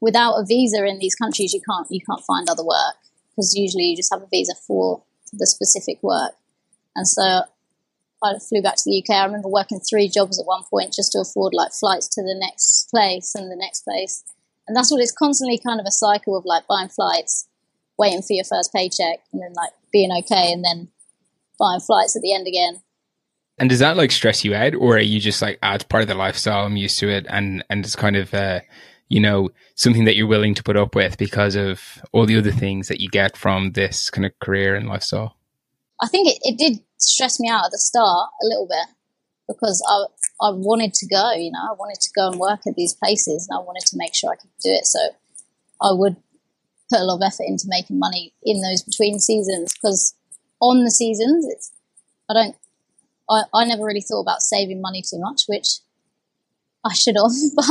[0.00, 2.96] without a visa in these countries you can't you can't find other work
[3.30, 6.32] because usually you just have a visa for the specific work.
[6.94, 7.42] And so
[8.22, 9.16] I flew back to the UK.
[9.16, 12.36] I remember working three jobs at one point just to afford like flights to the
[12.38, 14.24] next place and the next place.
[14.66, 17.46] And that's what it's constantly kind of a cycle of like buying flights,
[17.98, 20.88] waiting for your first paycheck, and then like being okay, and then
[21.58, 22.82] buying flights at the end again.
[23.58, 26.02] And does that like stress you out, or are you just like, ah, it's part
[26.02, 28.60] of the lifestyle, I'm used to it, and and it's kind of uh,
[29.08, 32.50] you know something that you're willing to put up with because of all the other
[32.50, 35.36] things that you get from this kind of career and lifestyle?
[36.02, 38.86] I think it, it did stress me out at the start a little bit
[39.48, 42.74] because I, I wanted to go, you know, I wanted to go and work at
[42.74, 44.86] these places and I wanted to make sure I could do it.
[44.86, 44.98] So
[45.80, 46.16] I would
[46.90, 50.14] put a lot of effort into making money in those between seasons because
[50.60, 51.72] on the seasons, it's,
[52.28, 52.56] I don't,
[53.28, 55.78] I, I never really thought about saving money too much, which
[56.84, 57.66] I should have, but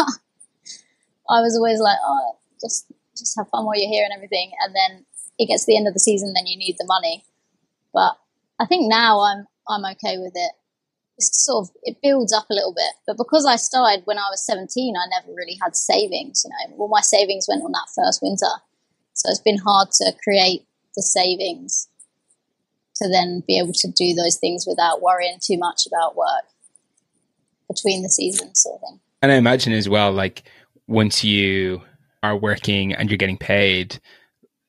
[1.30, 4.52] I was always like, oh, just, just have fun while you're here and everything.
[4.64, 5.06] And then
[5.40, 7.26] it gets to the end of the season, then you need the money.
[7.94, 8.18] But
[8.60, 10.52] I think now I'm I'm okay with it.
[11.18, 14.28] It's sort of it builds up a little bit, but because I started when I
[14.30, 16.46] was 17, I never really had savings.
[16.46, 18.52] You know, all my savings went on that first winter,
[19.14, 20.66] so it's been hard to create
[20.96, 21.90] the savings
[22.96, 26.46] to then be able to do those things without worrying too much about work.
[27.68, 29.00] between the seasons, sort of thing.
[29.22, 30.44] And I imagine as well, like
[30.88, 31.82] once you
[32.24, 34.00] are working and you're getting paid,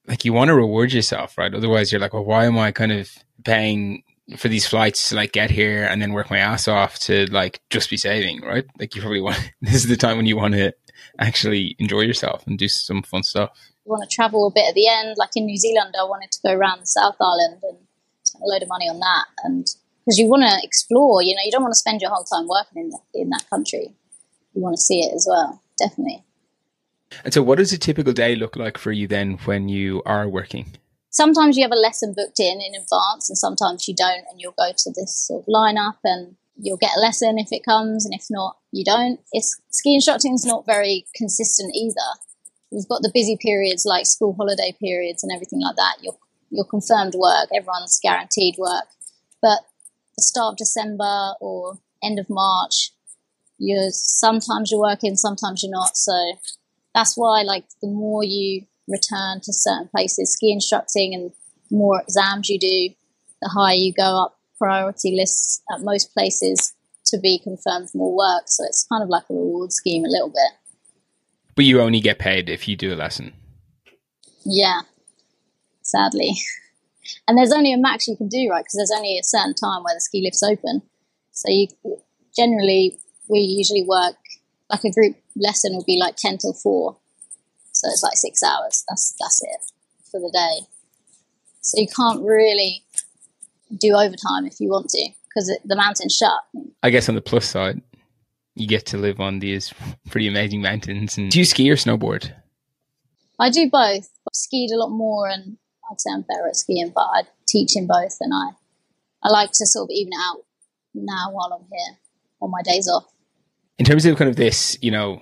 [0.07, 1.55] like you want to reward yourself, right?
[1.55, 3.11] Otherwise, you're like, well, why am I kind of
[3.45, 4.03] paying
[4.37, 7.61] for these flights to like get here and then work my ass off to like
[7.71, 8.65] just be saving, right?
[8.79, 10.75] Like you probably want this is the time when you want to
[11.19, 13.51] actually enjoy yourself and do some fun stuff.
[13.85, 16.33] You want to travel a bit at the end, like in New Zealand, I wanted
[16.33, 17.79] to go around the South Island and
[18.25, 19.67] spend a load of money on that, and
[20.05, 22.49] because you want to explore, you know, you don't want to spend your whole time
[22.49, 23.95] working in the, in that country.
[24.55, 26.25] You want to see it as well, definitely.
[27.25, 30.29] And so, what does a typical day look like for you then when you are
[30.29, 30.77] working?
[31.11, 34.55] Sometimes you have a lesson booked in in advance, and sometimes you don't, and you'll
[34.59, 38.15] go to this sort of lineup and you'll get a lesson if it comes, and
[38.15, 39.21] if not, you don't.
[39.33, 42.21] It's, ski instructing is not very consistent either.
[42.71, 45.97] We've got the busy periods like school holiday periods and everything like that.
[46.03, 46.17] Your
[46.51, 48.87] your confirmed work, everyone's guaranteed work,
[49.43, 49.61] but
[50.17, 52.93] the start of December or end of March,
[53.59, 55.97] you're sometimes you're working, sometimes you're not.
[55.97, 56.35] So
[56.97, 61.31] that's why like the more you return to certain places ski instructing and
[61.71, 62.95] more exams you do
[63.43, 66.75] the higher you go up priority lists at most places
[67.07, 68.45] to be confirmed for more work.
[68.47, 70.53] So it's kind of like a reward scheme a little bit.
[71.55, 73.33] But you only get paid if you do a lesson.
[74.45, 74.83] Yeah.
[75.83, 76.33] Sadly.
[77.29, 78.65] And there's only a max you can do right?
[78.65, 80.83] Because there's only a certain time where the ski lift's open.
[81.31, 81.69] So you
[82.37, 84.17] generally we usually work
[84.71, 86.97] like a group lesson would be like 10 till 4
[87.77, 88.85] so it's like six hours.
[88.89, 89.73] That's that's it
[90.11, 90.67] for the day.
[91.61, 92.83] So you can't really
[93.79, 96.41] do overtime if you want to because the mountain's shut.
[96.83, 97.83] I guess on the plus side
[98.55, 99.75] you get to live on these
[100.09, 102.33] pretty amazing mountains and do you ski or snowboard?
[103.39, 104.09] I do both.
[104.27, 105.59] I've skied a lot more and
[105.91, 108.51] i'd say i'm better at skiing but i teach in both and i
[109.23, 110.39] i like to sort of even it out
[110.95, 111.97] now while i'm here
[112.43, 113.05] on my days off
[113.79, 115.21] in terms of kind of this, you know,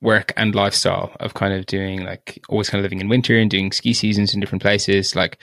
[0.00, 3.50] work and lifestyle of kind of doing like always kind of living in winter and
[3.50, 5.38] doing ski seasons in different places, like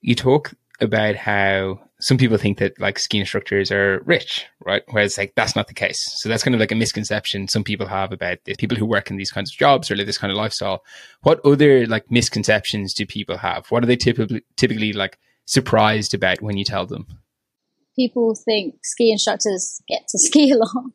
[0.00, 4.82] you talk about how some people think that like ski instructors are rich, right?
[4.90, 6.00] Whereas like that's not the case.
[6.20, 9.10] So that's kind of like a misconception some people have about the people who work
[9.10, 10.84] in these kinds of jobs or live this kind of lifestyle.
[11.22, 13.70] What other like misconceptions do people have?
[13.70, 17.06] What are they typically typically like surprised about when you tell them?
[17.96, 20.92] People think ski instructors get to ski a lot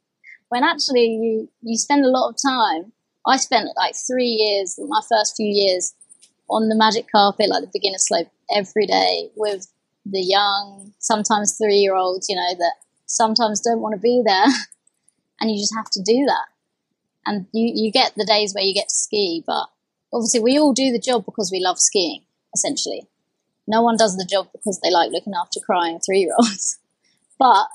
[0.50, 2.92] when actually you, you spend a lot of time.
[3.26, 5.94] I spent like three years, my first few years,
[6.50, 9.68] on the magic carpet, like the beginner slope, every day with
[10.06, 12.74] the young, sometimes three year olds, you know, that
[13.06, 14.46] sometimes don't want to be there.
[15.40, 16.46] and you just have to do that.
[17.26, 19.68] And you, you get the days where you get to ski, but
[20.12, 22.24] obviously we all do the job because we love skiing,
[22.56, 23.04] essentially.
[23.68, 26.80] No one does the job because they like looking after crying three year olds.
[27.40, 27.68] but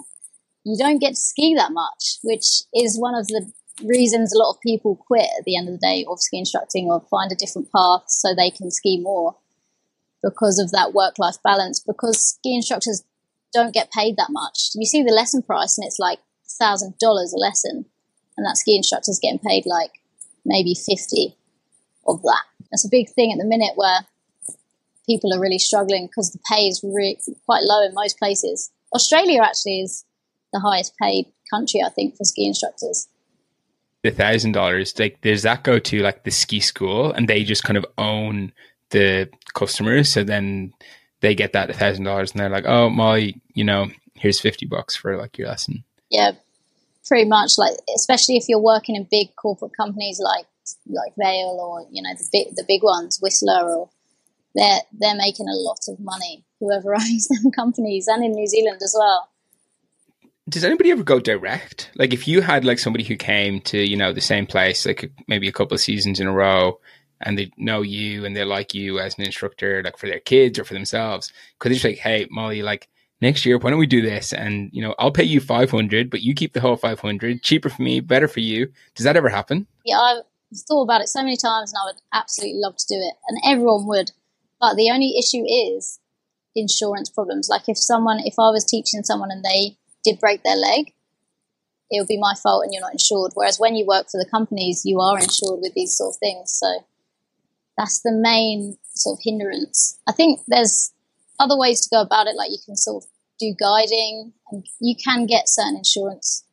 [0.64, 3.50] you don't get to ski that much, which is one of the
[3.82, 6.86] reasons a lot of people quit at the end of the day of ski instructing
[6.86, 9.36] or find a different path so they can ski more
[10.22, 11.80] because of that work life balance.
[11.80, 13.04] Because ski instructors
[13.52, 14.70] don't get paid that much.
[14.74, 16.18] You see the lesson price and it's like
[16.58, 17.84] thousand dollars a lesson,
[18.36, 19.90] and that ski instructor's getting paid like
[20.44, 21.36] maybe fifty
[22.06, 22.42] of that.
[22.70, 24.06] That's a big thing at the minute where
[25.06, 28.70] people are really struggling because the pay is really quite low in most places.
[28.94, 30.04] Australia actually is
[30.54, 33.08] the highest paid country, I think, for ski instructors.
[34.02, 37.64] The thousand dollars, like, does that go to like the ski school, and they just
[37.64, 38.52] kind of own
[38.90, 40.10] the customers?
[40.10, 40.72] So then
[41.20, 44.94] they get that thousand dollars, and they're like, "Oh, my, you know, here's fifty bucks
[44.94, 46.32] for like your lesson." Yeah,
[47.06, 47.58] pretty much.
[47.58, 50.46] Like, especially if you're working in big corporate companies like
[50.86, 53.88] like Vail or you know the big the big ones, Whistler, or
[54.54, 56.44] they're they're making a lot of money.
[56.60, 59.30] Whoever owns them companies, and in New Zealand as well
[60.48, 61.90] does anybody ever go direct?
[61.94, 65.10] Like if you had like somebody who came to, you know, the same place, like
[65.26, 66.78] maybe a couple of seasons in a row
[67.20, 70.58] and they know you and they like you as an instructor, like for their kids
[70.58, 72.88] or for themselves, could they just like, Hey, Molly, like
[73.22, 74.34] next year, why don't we do this?
[74.34, 77.80] And, you know, I'll pay you 500, but you keep the whole 500 cheaper for
[77.80, 78.70] me, better for you.
[78.94, 79.66] Does that ever happen?
[79.86, 79.98] Yeah.
[79.98, 80.24] I've
[80.68, 83.38] thought about it so many times and I would absolutely love to do it and
[83.46, 84.12] everyone would.
[84.60, 86.00] But the only issue is
[86.54, 87.48] insurance problems.
[87.48, 90.92] Like if someone, if I was teaching someone and they did break their leg,
[91.90, 93.32] it would be my fault and you're not insured.
[93.34, 96.52] Whereas when you work for the companies, you are insured with these sort of things.
[96.52, 96.84] So
[97.76, 99.98] that's the main sort of hindrance.
[100.06, 100.92] I think there's
[101.38, 104.94] other ways to go about it, like you can sort of do guiding and you
[104.96, 106.44] can get certain insurance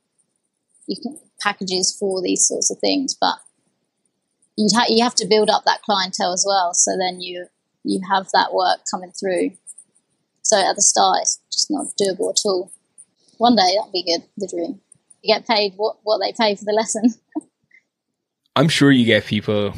[0.92, 3.36] you can packages for these sorts of things, but
[4.58, 6.74] you'd ha- you have to build up that clientele as well.
[6.74, 7.48] So then you
[7.84, 9.52] you have that work coming through.
[10.44, 12.72] So at the start, it's just not doable at all
[13.42, 14.24] one day that'll be good.
[14.38, 14.80] The dream.
[15.24, 17.14] you get paid what what they pay for the lesson.
[18.56, 19.74] I'm sure you get people.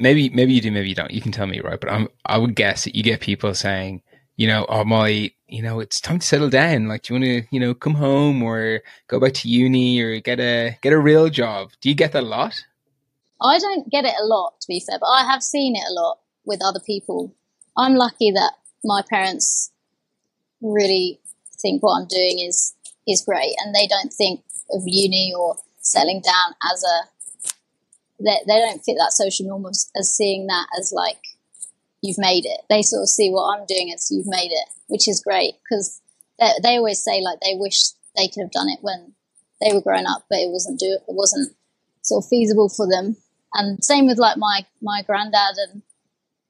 [0.00, 1.10] Maybe maybe you do, maybe you don't.
[1.10, 1.80] You can tell me, right?
[1.80, 4.02] But I'm I would guess that you get people saying,
[4.36, 6.88] you know, oh my, you know, it's time to settle down.
[6.88, 10.20] Like, do you want to, you know, come home or go back to uni or
[10.20, 11.70] get a get a real job?
[11.80, 12.62] Do you get that a lot?
[13.40, 15.92] I don't get it a lot, to be fair, but I have seen it a
[15.92, 17.34] lot with other people.
[17.76, 18.52] I'm lucky that
[18.82, 19.72] my parents
[20.60, 21.20] really
[21.60, 22.74] think what I'm doing is
[23.06, 27.42] is great, and they don't think of uni or settling down as a
[28.18, 31.18] they, they don't fit that social norm as, as seeing that as like
[32.02, 32.60] you've made it.
[32.68, 36.00] They sort of see what I'm doing as you've made it, which is great because
[36.38, 37.80] they, they always say like they wish
[38.16, 39.14] they could have done it when
[39.60, 41.54] they were growing up, but it wasn't do it wasn't
[42.02, 43.16] sort of feasible for them.
[43.54, 45.82] And same with like my my granddad, and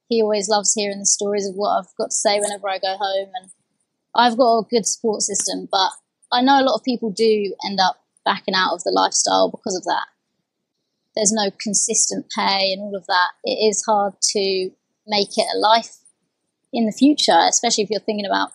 [0.07, 2.97] he always loves hearing the stories of what I've got to say whenever I go
[2.97, 3.29] home.
[3.41, 3.51] And
[4.15, 5.91] I've got a good support system, but
[6.31, 9.75] I know a lot of people do end up backing out of the lifestyle because
[9.75, 10.07] of that.
[11.15, 13.29] There's no consistent pay and all of that.
[13.43, 14.69] It is hard to
[15.07, 15.97] make it a life
[16.73, 18.51] in the future, especially if you're thinking about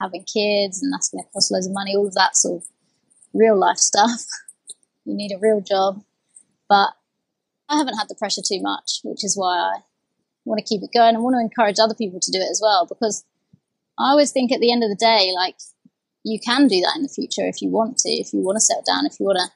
[0.00, 2.68] having kids and that's going to cost loads of money, all of that sort of
[3.32, 4.26] real life stuff.
[5.04, 6.02] you need a real job.
[6.68, 6.90] But
[7.68, 9.78] I haven't had the pressure too much, which is why I
[10.44, 11.16] want to keep it going.
[11.16, 13.24] I want to encourage other people to do it as well because
[13.98, 15.56] I always think at the end of the day, like
[16.24, 18.60] you can do that in the future if you want to, if you want to
[18.60, 19.50] settle down, if you want to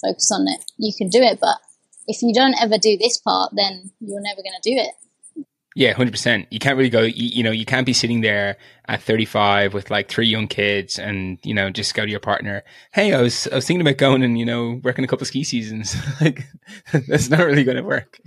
[0.00, 1.38] focus on it, you can do it.
[1.40, 1.58] But
[2.06, 4.94] if you don't ever do this part, then you're never going to do it.
[5.76, 6.48] Yeah, hundred percent.
[6.50, 7.02] You can't really go.
[7.02, 8.56] You, you, know, you can't be sitting there
[8.88, 12.64] at thirty-five with like three young kids, and you know, just go to your partner.
[12.92, 15.28] Hey, I was I was thinking about going and you know working a couple of
[15.28, 15.94] ski seasons.
[16.20, 16.44] like
[17.06, 18.18] that's not really going to work.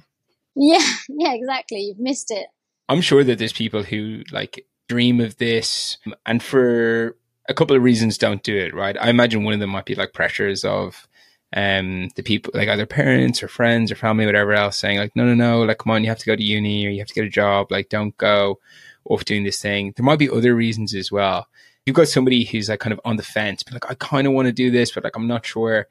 [0.55, 1.79] Yeah, yeah, exactly.
[1.81, 2.47] You've missed it.
[2.87, 7.17] I'm sure that there's people who like dream of this, and for
[7.49, 8.73] a couple of reasons don't do it.
[8.73, 8.97] Right?
[8.99, 11.07] I imagine one of them might be like pressures of
[11.55, 15.25] um, the people, like either parents or friends or family, whatever else, saying like, no,
[15.25, 17.13] no, no, like, come on, you have to go to uni or you have to
[17.13, 17.71] get a job.
[17.71, 18.59] Like, don't go
[19.05, 19.93] off doing this thing.
[19.95, 21.47] There might be other reasons as well.
[21.85, 24.33] You've got somebody who's like kind of on the fence, but like, I kind of
[24.33, 25.87] want to do this, but like, I'm not sure.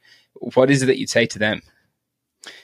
[0.54, 1.60] What is it that you'd say to them?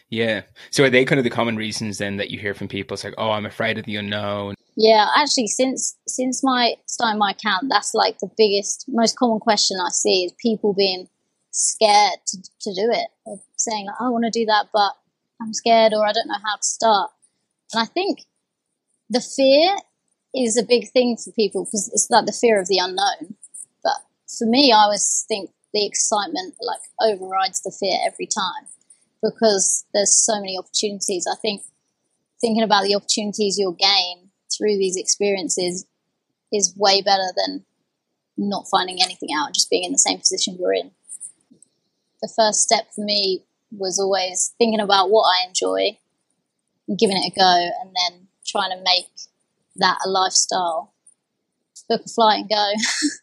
[0.08, 0.42] Yeah.
[0.70, 2.94] So are they kind of the common reasons then that you hear from people?
[2.94, 4.54] It's like, oh, I'm afraid of the unknown.
[4.80, 9.76] Yeah, actually, since since my starting my account, that's like the biggest, most common question
[9.84, 11.08] I see is people being
[11.50, 14.92] scared to, to do it, or saying like, oh, I want to do that, but
[15.42, 17.10] I'm scared or I don't know how to start.
[17.72, 18.20] And I think
[19.10, 19.74] the fear
[20.32, 23.34] is a big thing for people because it's like the fear of the unknown.
[23.82, 23.96] But
[24.38, 28.68] for me, I always think the excitement like overrides the fear every time
[29.24, 31.26] because there's so many opportunities.
[31.26, 31.62] I think
[32.40, 34.27] thinking about the opportunities you'll gain
[34.58, 35.86] through these experiences
[36.52, 37.64] is way better than
[38.36, 40.90] not finding anything out, just being in the same position you're in
[42.20, 45.98] the first step for me was always thinking about what I enjoy
[46.86, 49.06] and giving it a go and then trying to make
[49.76, 50.94] that a lifestyle.
[51.88, 52.72] Book a flight and go.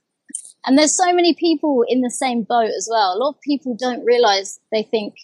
[0.66, 3.16] and there's so many people in the same boat as well.
[3.16, 5.16] A lot of people don't realize they think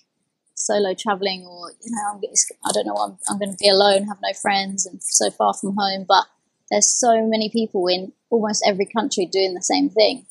[0.66, 2.22] solo traveling or, you know, I'm,
[2.66, 5.54] I don't know, I'm, I'm going to be alone, have no friends and so far
[5.54, 6.06] from home.
[6.08, 6.26] But
[6.70, 10.26] there's so many people in almost every country doing the same thing.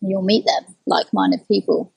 [0.00, 1.92] You'll meet them, like minded people.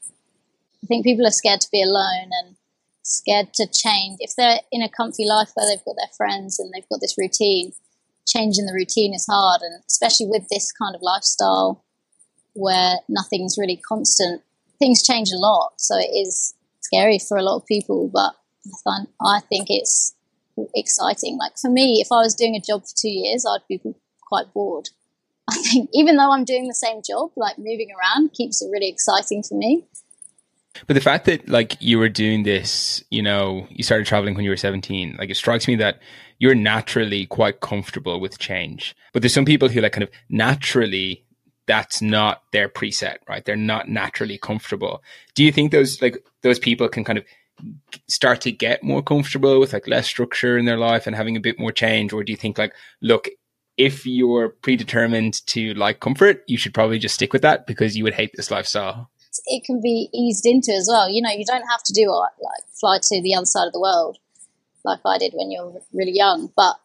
[0.84, 2.56] I think people are scared to be alone and
[3.04, 4.18] scared to change.
[4.20, 7.18] If they're in a comfy life where they've got their friends and they've got this
[7.18, 7.74] routine,
[8.28, 9.62] changing the routine is hard.
[9.62, 11.84] And especially with this kind of lifestyle
[12.54, 14.42] where nothing's really constant,
[14.80, 15.74] things change a lot.
[15.78, 16.55] So it is
[16.86, 18.34] scary for a lot of people, but
[19.22, 20.16] I think it's
[20.76, 21.38] exciting.
[21.38, 23.82] Like for me, if I was doing a job for two years, I'd be
[24.22, 24.90] quite bored.
[25.50, 28.90] I think even though I'm doing the same job, like moving around keeps it really
[28.90, 29.86] exciting for me.
[30.88, 34.44] But the fact that like you were doing this, you know, you started traveling when
[34.44, 36.00] you were 17, like it strikes me that
[36.40, 38.96] you're naturally quite comfortable with change.
[39.14, 41.24] But there's some people who like kind of naturally
[41.68, 43.44] that's not their preset, right?
[43.44, 45.02] They're not naturally comfortable.
[45.34, 47.26] Do you think those like those people can kind of
[48.08, 51.42] start to get more comfortable with like less structure in their life and having a
[51.42, 53.28] bit more change or do you think like look
[53.78, 58.04] if you're predetermined to like comfort you should probably just stick with that because you
[58.04, 59.10] would hate this lifestyle
[59.48, 61.10] it can be eased into as well.
[61.10, 63.82] You know, you don't have to do like fly to the other side of the
[63.82, 64.18] world
[64.84, 66.76] like I did when you're really young, but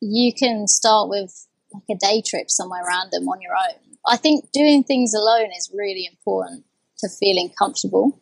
[0.00, 3.96] you can start with like a day trip somewhere random on your own.
[4.06, 6.64] I think doing things alone is really important
[6.98, 8.20] to feeling comfortable.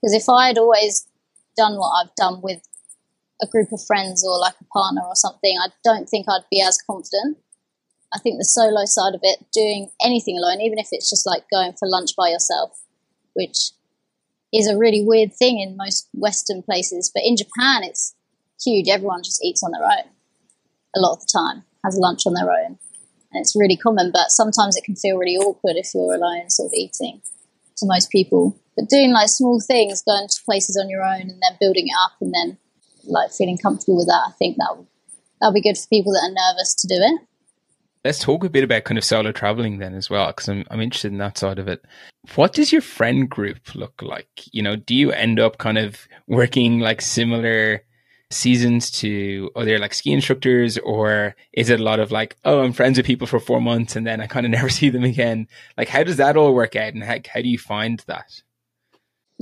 [0.00, 1.06] Because if I had always
[1.56, 2.62] done what I've done with
[3.42, 6.62] a group of friends or like a partner or something, I don't think I'd be
[6.62, 7.38] as confident.
[8.12, 11.44] I think the solo side of it, doing anything alone, even if it's just like
[11.50, 12.82] going for lunch by yourself,
[13.34, 13.70] which
[14.52, 17.10] is a really weird thing in most Western places.
[17.14, 18.14] But in Japan, it's
[18.64, 18.88] huge.
[18.88, 20.10] Everyone just eats on their own
[20.96, 22.78] a lot of the time, has lunch on their own.
[23.32, 26.66] And it's really common, but sometimes it can feel really awkward if you're alone, sort
[26.66, 27.22] of eating
[27.76, 28.58] to most people.
[28.80, 31.94] But doing like small things, going to places on your own and then building it
[32.02, 32.56] up and then
[33.04, 34.74] like feeling comfortable with that, I think that
[35.38, 37.20] that'll be good for people that are nervous to do it.
[38.06, 40.80] Let's talk a bit about kind of solo traveling then as well, because I'm, I'm
[40.80, 41.84] interested in that side of it.
[42.36, 44.30] What does your friend group look like?
[44.50, 47.84] You know, do you end up kind of working like similar
[48.30, 52.72] seasons to other like ski instructors, or is it a lot of like, oh, I'm
[52.72, 55.48] friends with people for four months and then I kind of never see them again?
[55.76, 58.40] Like, how does that all work out, and how, how do you find that?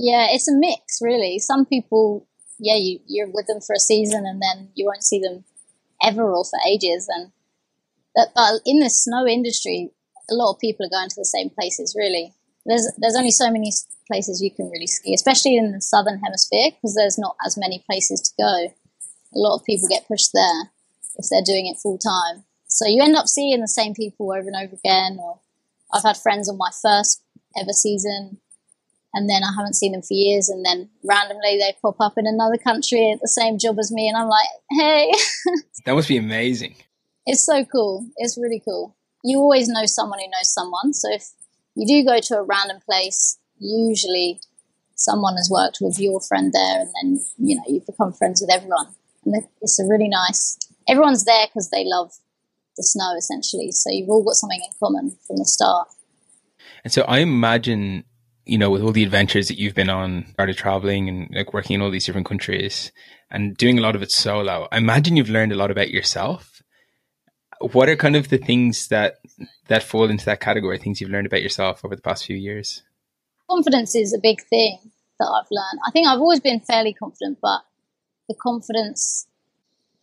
[0.01, 1.39] Yeah, it's a mix, really.
[1.39, 2.25] Some people,
[2.57, 5.43] yeah, you, you're with them for a season and then you won't see them
[6.01, 7.33] ever or for ages, and
[8.15, 9.91] but, but in the snow industry,
[10.31, 11.95] a lot of people are going to the same places.
[11.97, 12.33] Really,
[12.65, 13.73] there's there's only so many
[14.07, 17.83] places you can really ski, especially in the southern hemisphere, because there's not as many
[17.85, 18.73] places to go.
[19.35, 20.71] A lot of people get pushed there
[21.17, 22.45] if they're doing it full time.
[22.67, 25.17] So you end up seeing the same people over and over again.
[25.19, 25.39] Or
[25.93, 27.21] I've had friends on my first
[27.59, 28.37] ever season,
[29.13, 32.27] and then I haven't seen them for years, and then randomly they pop up in
[32.27, 35.11] another country at the same job as me, and I'm like, hey.
[35.85, 36.75] that must be amazing.
[37.25, 38.07] It's so cool.
[38.17, 38.95] It's really cool.
[39.23, 40.93] You always know someone who knows someone.
[40.93, 41.25] So if
[41.75, 44.39] you do go to a random place, usually
[44.95, 48.51] someone has worked with your friend there, and then you know you've become friends with
[48.51, 48.87] everyone.
[49.25, 50.57] And it's a really nice.
[50.87, 52.11] Everyone's there because they love
[52.79, 53.71] the snow, essentially.
[53.71, 55.89] So you've all got something in common from the start.
[56.83, 58.05] And so I imagine,
[58.49, 61.75] you know, with all the adventures that you've been on, started traveling and like working
[61.75, 62.91] in all these different countries
[63.29, 66.59] and doing a lot of it solo, I imagine you've learned a lot about yourself
[67.59, 69.19] what are kind of the things that
[69.67, 70.77] that fall into that category?
[70.77, 72.83] Things you've learned about yourself over the past few years.
[73.49, 74.79] Confidence is a big thing
[75.19, 75.79] that I've learned.
[75.85, 77.61] I think I've always been fairly confident, but
[78.27, 79.27] the confidence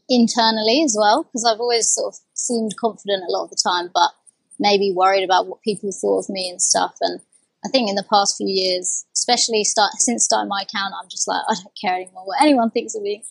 [0.09, 3.91] internally as well, because I've always sort of seemed confident a lot of the time,
[3.93, 4.11] but
[4.59, 6.97] maybe worried about what people thought of me and stuff.
[7.01, 7.21] And
[7.67, 11.27] I think in the past few years, especially start since starting my account, I'm just
[11.27, 13.25] like I don't care anymore what anyone thinks of me,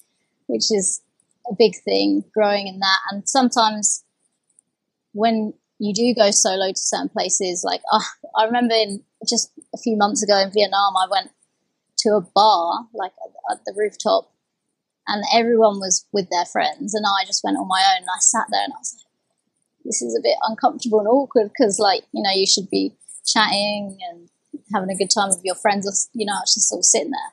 [0.47, 1.01] which is
[1.49, 2.25] a big thing.
[2.33, 4.03] Growing in that, and sometimes
[5.13, 8.01] when you do go solo to certain places, like uh,
[8.37, 11.31] I remember in just a few months ago in Vietnam, I went
[11.99, 13.13] to a bar like
[13.51, 14.33] at, the rooftop,
[15.07, 18.01] and everyone was with their friends, and I just went on my own.
[18.01, 21.51] And I sat there and I was like, "This is a bit uncomfortable and awkward
[21.57, 24.29] because, like, you know, you should be chatting and
[24.73, 27.31] having a good time with your friends, or you know, just sort of sitting there."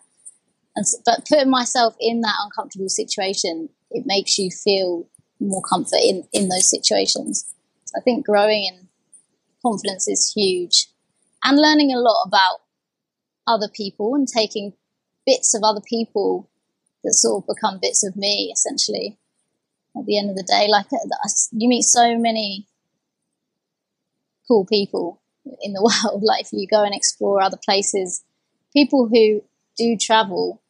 [0.77, 5.07] And but putting myself in that uncomfortable situation, it makes you feel
[5.41, 7.47] more comfort in in those situations.
[7.85, 8.89] So I think growing in
[9.63, 10.89] confidence is huge
[11.45, 12.61] and learning a lot about
[13.47, 14.73] other people and taking
[15.27, 16.49] bits of other people
[17.05, 19.19] that sort of become bits of me essentially
[19.97, 22.67] at the end of the day like uh, you meet so many
[24.49, 25.22] cool people
[25.61, 28.23] in the world like if you go and explore other places
[28.73, 29.43] people who
[29.77, 30.61] do travel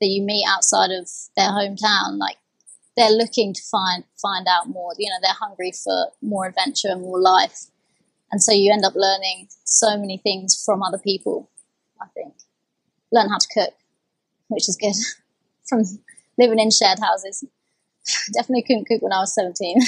[0.00, 2.36] that you meet outside of their hometown like
[2.96, 4.92] they're looking to find find out more.
[4.98, 7.66] You know, they're hungry for more adventure and more life,
[8.30, 11.50] and so you end up learning so many things from other people.
[12.00, 12.34] I think
[13.12, 13.74] learn how to cook,
[14.48, 14.94] which is good
[15.68, 15.84] from
[16.38, 17.44] living in shared houses.
[18.34, 19.80] Definitely couldn't cook when I was seventeen.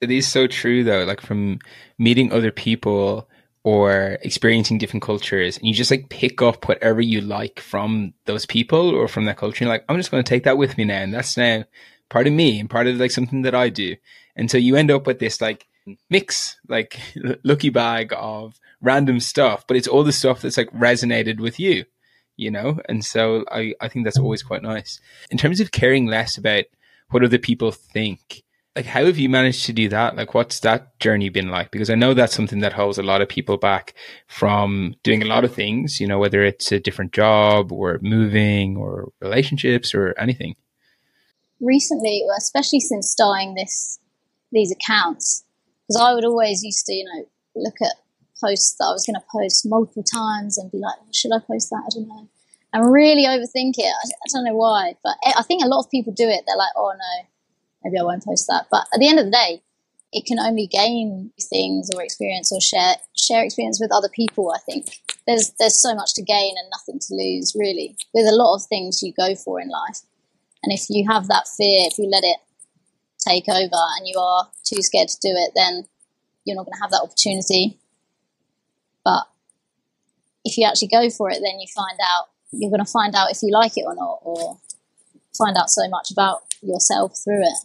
[0.00, 1.04] It is so true, though.
[1.04, 1.58] Like from
[1.98, 3.28] meeting other people
[3.62, 8.46] or experiencing different cultures and you just like pick up whatever you like from those
[8.46, 9.64] people or from that culture.
[9.64, 11.02] And like, I'm just going to take that with me now.
[11.02, 11.64] And that's now
[12.08, 13.96] part of me and part of like something that I do.
[14.34, 15.66] And so you end up with this like
[16.08, 16.98] mix, like
[17.44, 21.84] lucky bag of random stuff, but it's all the stuff that's like resonated with you,
[22.36, 22.80] you know?
[22.88, 25.00] And so I, I think that's always quite nice.
[25.30, 26.64] In terms of caring less about
[27.10, 28.42] what other people think,
[28.76, 30.16] like how have you managed to do that?
[30.16, 31.70] Like what's that journey been like?
[31.70, 33.94] Because i know that's something that holds a lot of people back
[34.28, 38.76] from doing a lot of things you know whether it's a different job or moving
[38.76, 40.54] or relationships or anything.
[41.60, 43.98] Recently especially since starting this
[44.52, 45.44] these accounts
[45.86, 47.96] because i would always used to you know look at
[48.40, 51.70] posts that i was going to post multiple times and be like should i post
[51.70, 51.82] that?
[51.86, 52.28] I don't know.
[52.72, 53.92] And really overthink it.
[53.92, 56.44] I, I don't know why but eh, i think a lot of people do it.
[56.46, 57.26] They're like oh no
[57.84, 58.66] maybe I won't post that.
[58.70, 59.62] But at the end of the day,
[60.12, 64.52] it can only gain things or experience or share share experience with other people.
[64.54, 68.34] I think there's there's so much to gain and nothing to lose really with a
[68.34, 70.00] lot of things you go for in life.
[70.62, 72.38] And if you have that fear, if you let it
[73.26, 75.86] take over and you are too scared to do it, then
[76.44, 77.78] you're not going to have that opportunity.
[79.04, 79.24] But
[80.44, 83.30] if you actually go for it, then you find out you're going to find out
[83.30, 84.58] if you like it or not, or
[85.36, 87.58] find out so much about yourself through it.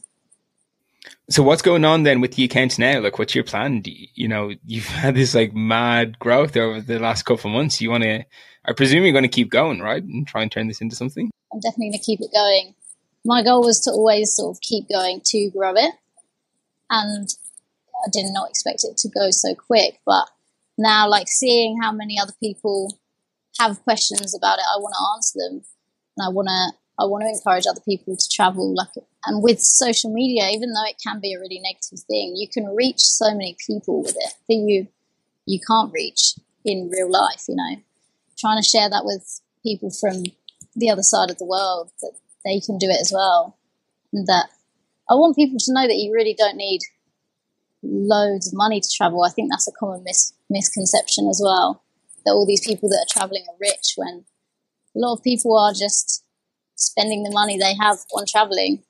[1.30, 3.00] So what's going on then with the account now?
[3.00, 3.82] Like, what's your plan?
[3.86, 7.82] You, you, know, you've had this like mad growth over the last couple of months.
[7.82, 8.24] You want to,
[8.66, 10.04] I presume you're going to keep going, right?
[10.04, 11.32] And try and turn this into something?
[11.52, 12.76] I'm definitely going to keep it going.
[13.24, 15.94] My goal was to always sort of keep going to grow it.
[16.90, 17.28] And
[18.06, 20.00] I did not expect it to go so quick.
[20.06, 20.30] But
[20.78, 22.98] now, like seeing how many other people
[23.60, 25.66] have questions about it, I want to answer them.
[26.18, 28.74] And I want to I want to encourage other people to travel.
[28.74, 28.88] Like,
[29.26, 32.74] and with social media, even though it can be a really negative thing, you can
[32.74, 34.88] reach so many people with it that you
[35.46, 37.44] you can't reach in real life.
[37.48, 37.76] You know,
[38.38, 40.24] trying to share that with people from
[40.76, 43.58] the other side of the world that they can do it as well,
[44.14, 44.48] and that
[45.10, 46.82] I want people to know that you really don't need
[47.84, 49.24] loads of money to travel.
[49.24, 51.84] I think that's a common mis- misconception as well.
[52.26, 54.26] That all these people that are traveling are rich when
[54.96, 56.25] a lot of people are just
[56.76, 58.84] spending the money they have on traveling,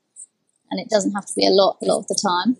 [0.70, 2.56] and it doesn't have to be a lot a lot of the time.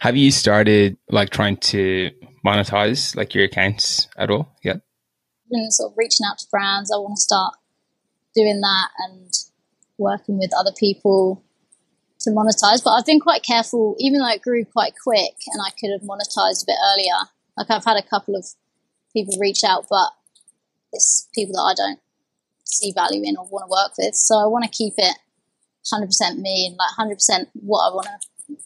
[0.00, 2.10] Have you started like trying to
[2.44, 4.80] monetize like your accounts at all yet?
[5.50, 6.90] Been sort of reaching out to brands.
[6.92, 7.54] I want to start
[8.34, 9.32] doing that and
[9.96, 11.42] working with other people
[12.20, 12.82] to monetize.
[12.82, 16.02] But I've been quite careful, even though it grew quite quick and I could have
[16.02, 17.14] monetized a bit earlier.
[17.56, 18.46] Like I've had a couple of
[19.12, 20.10] people reach out, but
[20.92, 22.00] it's people that I don't
[22.66, 24.14] see value in or want to work with.
[24.14, 25.16] So I want to keep it
[25.92, 28.56] 100% me and like 100% what I want to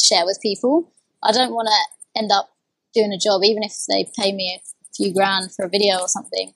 [0.00, 0.92] share with people.
[1.22, 2.50] I don't want to end up
[2.94, 4.62] doing a job, even if they pay me a
[4.94, 6.54] few grand for a video or something.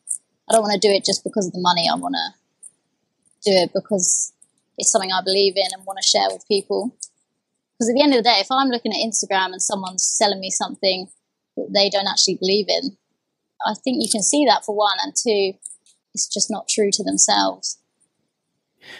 [0.49, 1.89] I don't want to do it just because of the money.
[1.91, 4.33] I want to do it because
[4.79, 6.97] it's something I believe in and want to share with people.
[7.75, 10.41] Because at the end of the day, if I'm looking at Instagram and someone's selling
[10.41, 11.09] me something
[11.57, 12.97] that they don't actually believe in,
[13.65, 15.55] I think you can see that for one, and two,
[16.15, 17.79] it's just not true to themselves.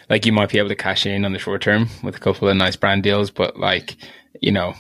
[0.09, 2.49] Like you might be able to cash in on the short term with a couple
[2.49, 3.97] of nice brand deals, but like
[4.41, 4.75] you know,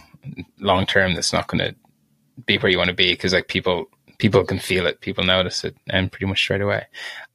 [0.58, 1.74] long term, that's not going to
[2.46, 3.86] be where you want to be because like people
[4.18, 6.86] people can feel it, people notice it, and pretty much straight away.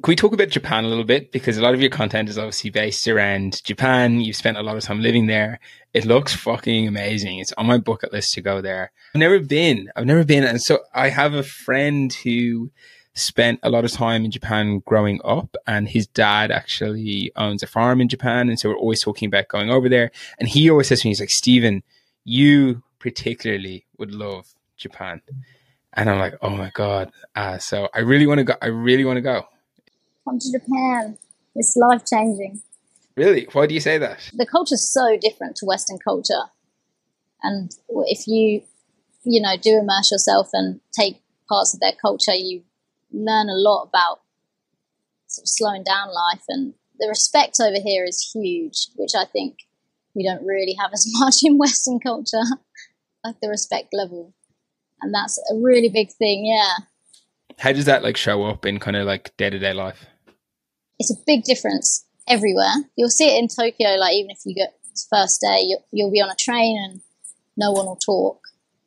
[0.02, 2.38] Can we talk about Japan a little bit because a lot of your content is
[2.38, 4.22] obviously based around Japan.
[4.22, 5.60] You've spent a lot of time living there.
[5.94, 7.40] It looks fucking amazing.
[7.40, 8.92] It's on my bucket list to go there.
[9.14, 9.90] I've never been.
[9.96, 12.72] I've never been, and so I have a friend who
[13.18, 17.68] spent a lot of time in Japan growing up, and his dad actually owns a
[17.68, 20.12] farm in Japan, and so we're always talking about going over there.
[20.40, 21.84] And he always says to me, he's like, Stephen,
[22.24, 25.22] you particularly would love Japan.
[25.94, 27.12] And I'm like, oh my god!
[27.36, 28.54] Uh, so I really want to go.
[28.62, 29.46] I really want to go.
[30.26, 31.18] Come to Japan.
[31.56, 32.62] It's life changing.
[33.16, 33.48] Really?
[33.54, 34.30] Why do you say that?
[34.34, 36.44] The culture's so different to Western culture,
[37.42, 37.72] and
[38.06, 38.62] if you,
[39.24, 42.62] you know, do immerse yourself and take parts of their culture, you
[43.12, 44.22] learn a lot about
[45.28, 49.60] sort of slowing down life and the respect over here is huge, which I think
[50.16, 52.44] we don't really have as much in Western culture,
[53.24, 54.34] like the respect level.
[55.02, 56.86] And that's a really big thing, yeah.
[57.60, 60.06] How does that like show up in kind of like day to day life?
[61.00, 62.74] It's a big difference everywhere.
[62.96, 64.74] You'll see it in Tokyo, like even if you get
[65.12, 67.02] first day, you'll, you'll be on a train and
[67.56, 68.40] no one will talk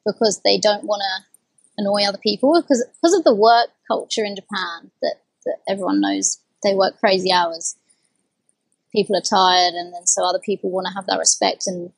[0.05, 1.30] because they don't want to
[1.77, 6.39] annoy other people because because of the work culture in Japan that, that everyone knows
[6.63, 7.77] they work crazy hours.
[8.93, 11.93] People are tired, and then so other people want to have that respect and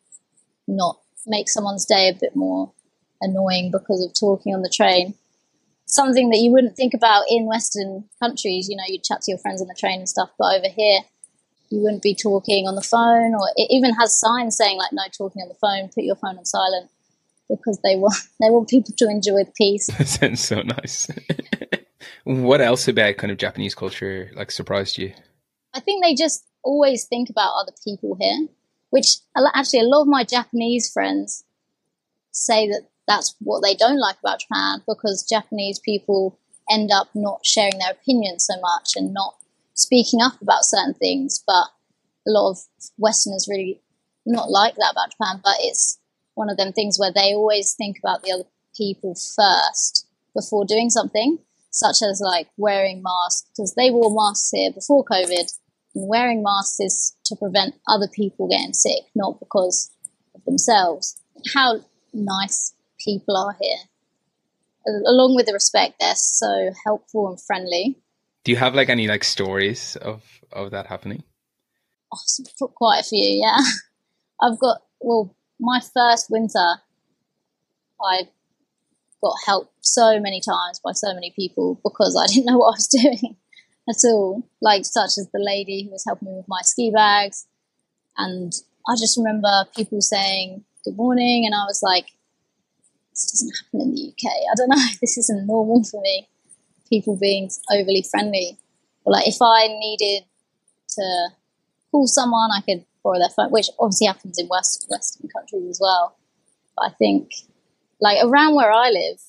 [0.68, 2.72] not make someone's day a bit more
[3.20, 5.14] annoying because of talking on the train.
[5.86, 9.38] Something that you wouldn't think about in Western countries, you know, you'd chat to your
[9.38, 11.00] friends on the train and stuff, but over here,
[11.70, 15.04] you wouldn't be talking on the phone, or it even has signs saying like no
[15.16, 16.90] talking on the phone, put your phone on silent
[17.56, 19.88] because they want they want people to enjoy the peace.
[19.98, 21.08] That sounds so nice.
[22.24, 25.12] what else about kind of Japanese culture like surprised you?
[25.74, 28.46] I think they just always think about other people here,
[28.90, 29.16] which
[29.54, 31.44] actually a lot of my Japanese friends
[32.30, 36.38] say that that's what they don't like about Japan because Japanese people
[36.70, 39.36] end up not sharing their opinions so much and not
[39.74, 41.42] speaking up about certain things.
[41.46, 41.66] But
[42.26, 42.58] a lot of
[42.98, 43.80] Westerners really
[44.24, 45.98] not like that about Japan, but it's
[46.34, 48.44] one of them things where they always think about the other
[48.76, 51.38] people first before doing something,
[51.70, 55.52] such as like wearing masks, because they wore masks here before COVID.
[55.94, 59.90] And wearing masks is to prevent other people getting sick, not because
[60.34, 61.20] of themselves.
[61.54, 61.80] How
[62.12, 62.74] nice
[63.04, 63.76] people are here.
[65.06, 67.98] Along with the respect, they're so helpful and friendly.
[68.44, 70.22] Do you have like any like stories of
[70.52, 71.22] of that happening?
[72.12, 73.58] Oh, quite a few, yeah.
[74.42, 76.82] I've got well, my first winter,
[78.02, 78.28] I
[79.22, 82.76] got help so many times by so many people because I didn't know what I
[82.76, 83.36] was doing
[83.88, 84.42] at all.
[84.60, 87.46] Like such as the lady who was helping me with my ski bags,
[88.18, 88.52] and
[88.88, 92.06] I just remember people saying good morning, and I was like,
[93.10, 94.32] this doesn't happen in the UK.
[94.50, 94.84] I don't know.
[95.00, 96.28] This isn't normal for me.
[96.90, 98.58] People being overly friendly,
[99.04, 100.24] or like if I needed
[100.90, 101.28] to
[101.90, 106.16] call someone, I could which obviously happens in West Western countries as well.
[106.76, 107.32] But I think,
[108.00, 109.20] like around where I live,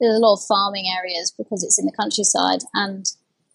[0.00, 3.06] there's a lot of farming areas because it's in the countryside, and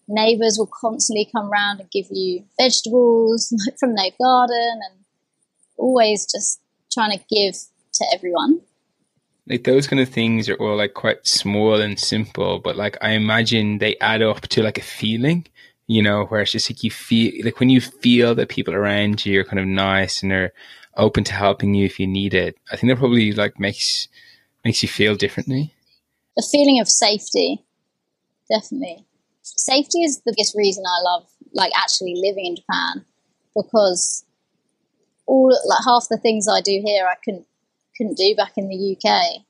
[0.08, 5.04] neighbours will constantly come around and give you vegetables from their garden, and
[5.76, 6.60] always just
[6.92, 7.54] trying to give
[7.94, 8.60] to everyone.
[9.48, 13.10] Like those kind of things are all like quite small and simple, but like I
[13.10, 15.46] imagine they add up to like a feeling
[15.86, 19.24] you know, where it's just like you feel like when you feel that people around
[19.24, 20.52] you are kind of nice and are
[20.96, 22.56] open to helping you if you need it.
[22.72, 24.08] I think that probably like makes
[24.64, 25.74] makes you feel differently.
[26.36, 27.64] The feeling of safety,
[28.50, 29.06] definitely.
[29.42, 33.04] Safety is the biggest reason I love like actually living in Japan
[33.54, 34.24] because
[35.26, 37.46] all like half the things I do here I couldn't
[37.96, 39.42] couldn't do back in the UK,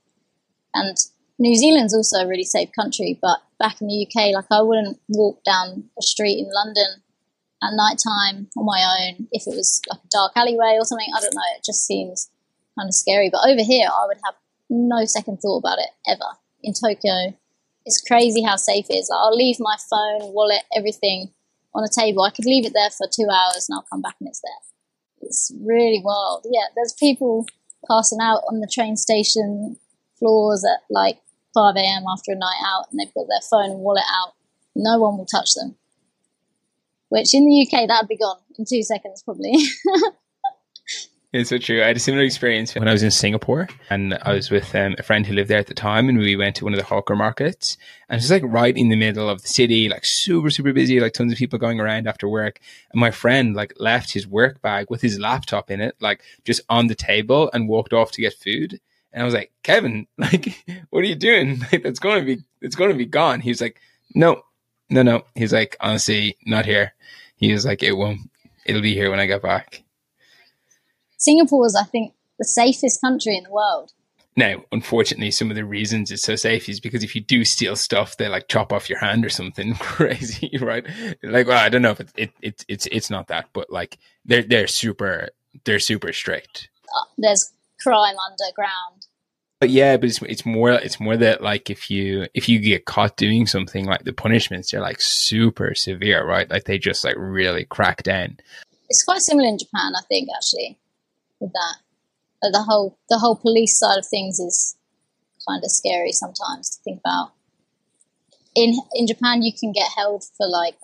[0.75, 0.97] and
[1.39, 4.99] New Zealand's also a really safe country, but back in the UK, like I wouldn't
[5.09, 7.03] walk down a street in London
[7.63, 11.09] at night time on my own if it was like a dark alleyway or something.
[11.15, 11.57] I don't know.
[11.57, 12.31] It just seems
[12.79, 13.31] kind of scary.
[13.31, 14.35] But over here, I would have
[14.71, 16.39] no second thought about it ever.
[16.63, 17.37] In Tokyo,
[17.85, 19.09] it's crazy how safe it is.
[19.11, 21.33] Like, I'll leave my phone, wallet, everything
[21.75, 22.23] on a table.
[22.23, 25.29] I could leave it there for two hours and I'll come back and it's there.
[25.29, 26.47] It's really wild.
[26.51, 27.47] Yeah, there's people
[27.89, 29.77] passing out on the train station
[30.19, 31.19] floors at like
[31.57, 32.05] 5 a.m.
[32.07, 34.35] after a night out and they've got their phone and wallet out,
[34.75, 35.77] no one will touch them.
[37.09, 39.55] Which in the UK, that'd be gone in two seconds, probably.
[41.33, 41.83] It's so true.
[41.83, 44.95] I had a similar experience when I was in Singapore and I was with um,
[44.99, 46.87] a friend who lived there at the time and we went to one of the
[46.87, 47.77] hawker markets
[48.09, 51.13] and it's like right in the middle of the city, like super, super busy, like
[51.13, 52.61] tons of people going around after work.
[52.91, 56.63] And my friend like left his work bag with his laptop in it, like just
[56.71, 58.81] on the table and walked off to get food.
[59.13, 61.61] And I was like, Kevin, like, what are you doing?
[61.73, 63.41] Like, that's going to be, it's going to be gone.
[63.41, 63.81] He was like,
[64.15, 64.43] no,
[64.91, 65.23] no, no.
[65.35, 66.93] He's like, honestly, not here.
[67.37, 68.31] He was like, it won't,
[68.65, 69.83] it'll be here when I get back.
[71.17, 73.93] Singapore is, I think, the safest country in the world.
[74.39, 77.75] Now, unfortunately, some of the reasons it's so safe is because if you do steal
[77.75, 80.87] stuff, they like chop off your hand or something crazy, right?
[81.23, 83.99] Like, well, I don't know if it, it, it it's it's not that, but like
[84.27, 85.31] they're they're super
[85.65, 86.69] they're super strict.
[86.85, 87.51] Uh, there's
[87.87, 89.07] crime underground.
[89.59, 92.85] But yeah, but it's, it's more it's more that like if you if you get
[92.85, 96.51] caught doing something like the punishments are like super severe, right?
[96.51, 98.39] Like they just like really crack down.
[98.89, 100.79] It's quite similar in Japan, I think, actually,
[101.41, 101.77] with that.
[102.43, 104.77] But the whole the whole police side of things is
[105.49, 107.33] kind of scary sometimes to think about.
[108.55, 110.77] In in Japan, you can get held for like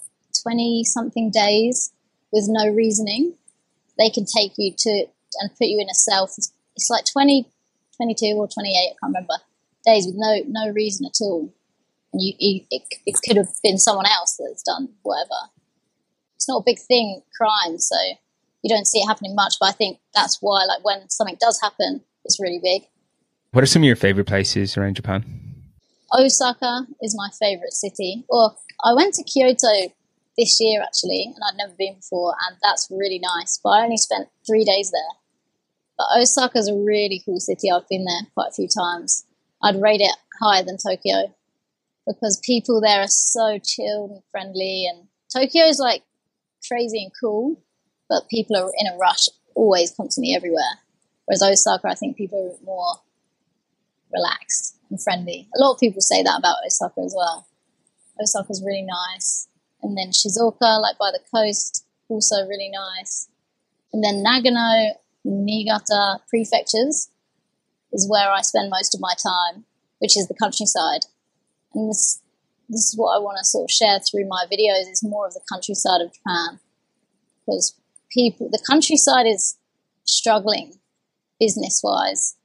[0.43, 1.93] twenty something days
[2.33, 3.35] with no reasoning.
[3.99, 5.07] They can take you to
[5.41, 6.43] and put you in a cell for
[6.77, 7.49] it's like 20,
[7.97, 9.35] 22 or 28, I can't remember,
[9.85, 11.53] days with no no reason at all.
[12.13, 15.51] And you, you it, it could have been someone else that's done whatever.
[16.37, 17.97] It's not a big thing, crime, so
[18.63, 19.55] you don't see it happening much.
[19.61, 22.83] But I think that's why, like, when something does happen, it's really big.
[23.53, 25.25] What are some of your favorite places around Japan?
[26.13, 28.25] Osaka is my favorite city.
[28.29, 29.93] Well, I went to Kyoto
[30.37, 33.61] this year actually, and I'd never been before, and that's really nice.
[33.63, 35.17] But I only spent three days there.
[36.03, 37.71] But Osaka is a really cool city.
[37.71, 39.25] I've been there quite a few times.
[39.63, 41.33] I'd rate it higher than Tokyo
[42.07, 44.87] because people there are so chilled and friendly.
[44.91, 46.03] And Tokyo is like
[46.67, 47.63] crazy and cool,
[48.09, 50.81] but people are in a rush always, constantly, everywhere.
[51.27, 52.97] Whereas Osaka, I think people are more
[54.13, 55.49] relaxed and friendly.
[55.55, 57.47] A lot of people say that about Osaka as well.
[58.21, 59.47] Osaka's really nice.
[59.83, 63.29] And then Shizuoka, like by the coast, also really nice.
[63.93, 64.93] And then Nagano,
[65.25, 67.11] Niigata prefectures
[67.93, 69.65] is where I spend most of my time,
[69.99, 71.07] which is the countryside.
[71.75, 72.21] And this
[72.69, 75.35] this is what I want to sort of share through my videos is more of
[75.35, 76.59] the countryside of Japan.
[77.45, 77.79] Because
[78.11, 79.57] people the countryside is
[80.05, 80.75] struggling
[81.39, 82.37] business wise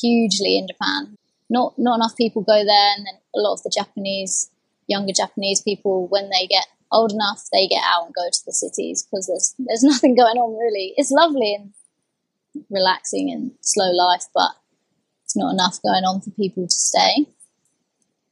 [0.00, 1.16] hugely in Japan.
[1.48, 4.50] Not not enough people go there and then a lot of the Japanese
[4.88, 8.52] younger Japanese people when they get old enough they get out and go to the
[8.52, 10.94] cities because there's there's nothing going on really.
[10.96, 11.72] It's lovely and
[12.70, 14.50] relaxing and slow life, but
[15.24, 17.26] it's not enough going on for people to stay.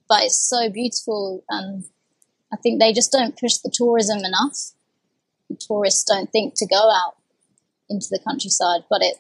[0.09, 1.85] But it's so beautiful, and
[2.53, 4.73] I think they just don't push the tourism enough.
[5.49, 7.17] The tourists don't think to go out
[7.89, 9.17] into the countryside, but it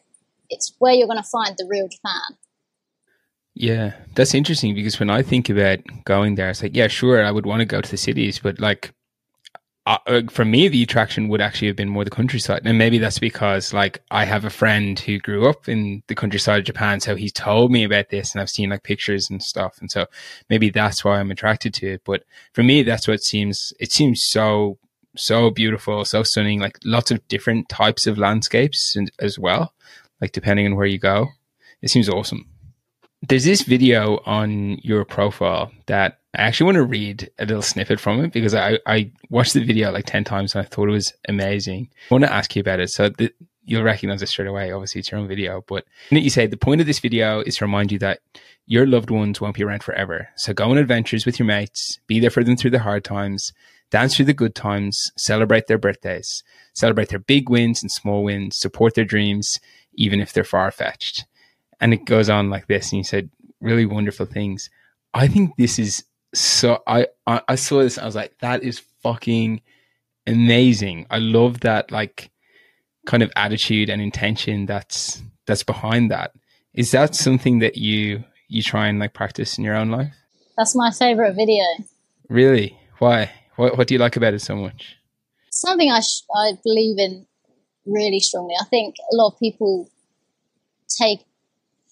[0.50, 2.36] it's where you're going to find the real Japan.
[3.54, 7.30] Yeah, that's interesting because when I think about going there, it's like, yeah, sure, I
[7.30, 8.92] would want to go to the cities, but like,
[9.86, 12.62] uh, uh, for me, the attraction would actually have been more the countryside.
[12.64, 16.60] And maybe that's because, like, I have a friend who grew up in the countryside
[16.60, 17.00] of Japan.
[17.00, 19.76] So he's told me about this and I've seen like pictures and stuff.
[19.80, 20.06] And so
[20.48, 22.02] maybe that's why I'm attracted to it.
[22.04, 24.78] But for me, that's what seems, it seems so,
[25.16, 29.74] so beautiful, so stunning, like lots of different types of landscapes and, as well,
[30.20, 31.28] like depending on where you go.
[31.82, 32.53] It seems awesome.
[33.26, 37.98] There's this video on your profile that I actually want to read a little snippet
[37.98, 40.92] from it because I, I watched the video like 10 times and I thought it
[40.92, 41.88] was amazing.
[42.10, 42.90] I want to ask you about it.
[42.90, 43.32] So the,
[43.64, 44.72] you'll recognize it straight away.
[44.72, 45.64] Obviously, it's your own video.
[45.66, 48.20] But you say the point of this video is to remind you that
[48.66, 50.28] your loved ones won't be around forever.
[50.36, 53.54] So go on adventures with your mates, be there for them through the hard times,
[53.90, 56.42] dance through the good times, celebrate their birthdays,
[56.74, 59.60] celebrate their big wins and small wins, support their dreams,
[59.94, 61.24] even if they're far fetched
[61.80, 62.92] and it goes on like this.
[62.92, 64.70] And you said really wonderful things.
[65.12, 66.04] I think this is
[66.34, 66.82] so.
[66.86, 67.98] I I, I saw this.
[67.98, 69.60] I was like, that is fucking
[70.26, 71.06] amazing.
[71.10, 72.30] I love that like
[73.06, 76.32] kind of attitude and intention that's that's behind that.
[76.72, 80.14] Is that something that you you try and like practice in your own life?
[80.56, 81.64] That's my favorite video.
[82.28, 82.78] Really?
[82.98, 83.30] Why?
[83.56, 84.96] What What do you like about it so much?
[85.50, 87.26] Something I sh- I believe in
[87.86, 88.54] really strongly.
[88.60, 89.88] I think a lot of people
[90.88, 91.20] take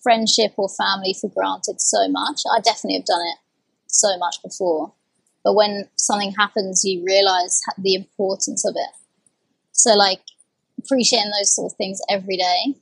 [0.03, 2.41] friendship or family for granted so much.
[2.53, 3.39] I definitely have done it
[3.87, 4.93] so much before.
[5.45, 8.91] But when something happens, you realize the importance of it.
[9.73, 10.21] So, like,
[10.79, 12.75] appreciating those sort of things every day,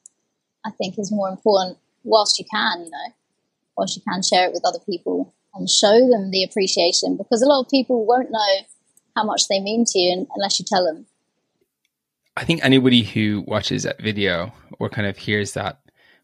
[0.64, 3.14] I think is more important whilst you can, you know,
[3.76, 7.46] whilst you can share it with other people and show them the appreciation because a
[7.46, 8.56] lot of people won't know
[9.16, 11.06] how much they mean to you unless you tell them.
[12.36, 15.80] I think anybody who watches that video or kind of hears that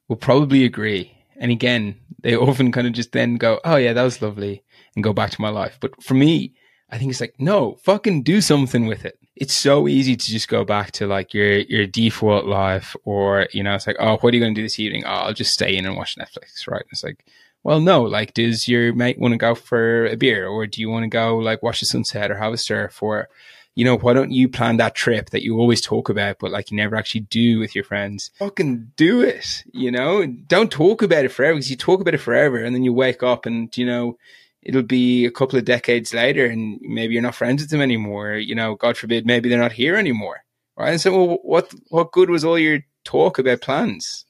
[0.09, 1.12] will probably agree.
[1.36, 4.62] And again, they often kind of just then go, "Oh yeah, that was lovely,"
[4.94, 5.78] and go back to my life.
[5.80, 6.54] But for me,
[6.90, 9.18] I think it's like, no, fucking do something with it.
[9.34, 13.62] It's so easy to just go back to like your your default life, or you
[13.62, 15.04] know, it's like, oh, what are you going to do this evening?
[15.04, 16.84] Oh, I'll just stay in and watch Netflix, right?
[16.90, 17.26] It's like,
[17.62, 20.88] well, no, like, does your mate want to go for a beer, or do you
[20.88, 23.28] want to go like watch the sunset or have a surf, or
[23.76, 26.70] you know, why don't you plan that trip that you always talk about, but like
[26.70, 28.30] you never actually do with your friends?
[28.38, 30.26] Fucking do it, you know?
[30.26, 33.22] Don't talk about it forever because you talk about it forever and then you wake
[33.22, 34.16] up and, you know,
[34.62, 38.36] it'll be a couple of decades later and maybe you're not friends with them anymore.
[38.36, 40.42] You know, God forbid, maybe they're not here anymore.
[40.74, 40.92] Right.
[40.92, 44.24] And so, well, what, what good was all your talk about plans?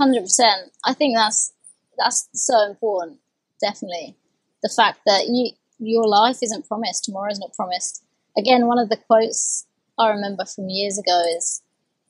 [0.00, 0.40] 100%.
[0.84, 1.52] I think that's,
[1.98, 3.18] that's so important.
[3.60, 4.14] Definitely.
[4.62, 5.50] The fact that you,
[5.80, 8.04] your life isn't promised, tomorrow's not promised
[8.36, 9.66] again, one of the quotes
[9.98, 11.62] I remember from years ago is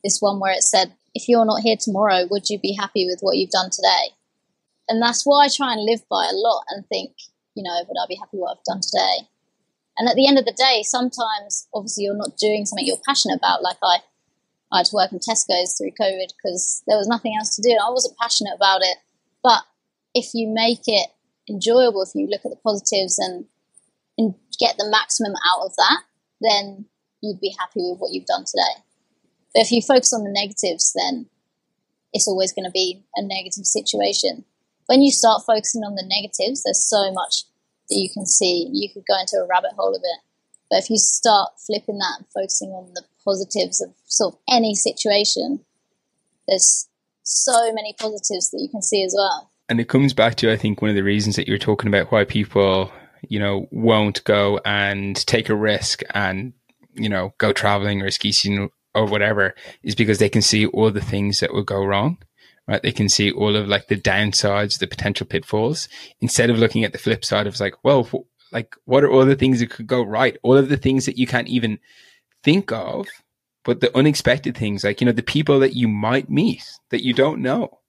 [0.04, 3.20] this one where it said, If you're not here tomorrow, would you be happy with
[3.20, 4.14] what you've done today?
[4.88, 7.12] And that's what I try and live by a lot and think,
[7.54, 9.28] you know, would I be happy with what I've done today?
[9.98, 13.36] And at the end of the day, sometimes obviously you're not doing something you're passionate
[13.36, 13.62] about.
[13.62, 13.98] Like I,
[14.72, 17.76] I had to work in Tesco's through COVID because there was nothing else to do.
[17.76, 18.96] I wasn't passionate about it.
[19.42, 19.62] But
[20.14, 21.10] if you make it
[21.48, 23.44] enjoyable, if you look at the positives and,
[24.16, 26.02] and get the maximum out of that,
[26.42, 26.86] then
[27.20, 28.82] you'd be happy with what you've done today.
[29.54, 31.26] But if you focus on the negatives, then
[32.12, 34.44] it's always going to be a negative situation.
[34.86, 37.44] When you start focusing on the negatives, there's so much
[37.88, 38.68] that you can see.
[38.72, 40.20] You could go into a rabbit hole of it.
[40.70, 44.74] But if you start flipping that and focusing on the positives of sort of any
[44.74, 45.60] situation,
[46.48, 46.88] there's
[47.22, 49.50] so many positives that you can see as well.
[49.68, 52.10] And it comes back to, I think, one of the reasons that you're talking about
[52.10, 52.90] why people
[53.28, 56.52] you know, won't go and take a risk and,
[56.94, 60.90] you know, go traveling or ski skiing or whatever is because they can see all
[60.90, 62.18] the things that will go wrong.
[62.68, 62.82] Right.
[62.82, 65.88] They can see all of like the downsides, the potential pitfalls
[66.20, 68.08] instead of looking at the flip side of like, well,
[68.52, 70.36] like what are all the things that could go right?
[70.42, 71.80] All of the things that you can't even
[72.44, 73.08] think of,
[73.64, 77.12] but the unexpected things, like, you know, the people that you might meet that you
[77.12, 77.80] don't know,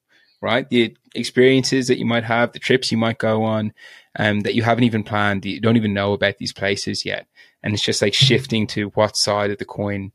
[0.42, 0.68] right?
[0.70, 3.74] The experiences that you might have, the trips you might go on,
[4.18, 5.46] um, that you haven't even planned.
[5.46, 7.28] You don't even know about these places yet.
[7.62, 10.12] And it's just like shifting to what side of the coin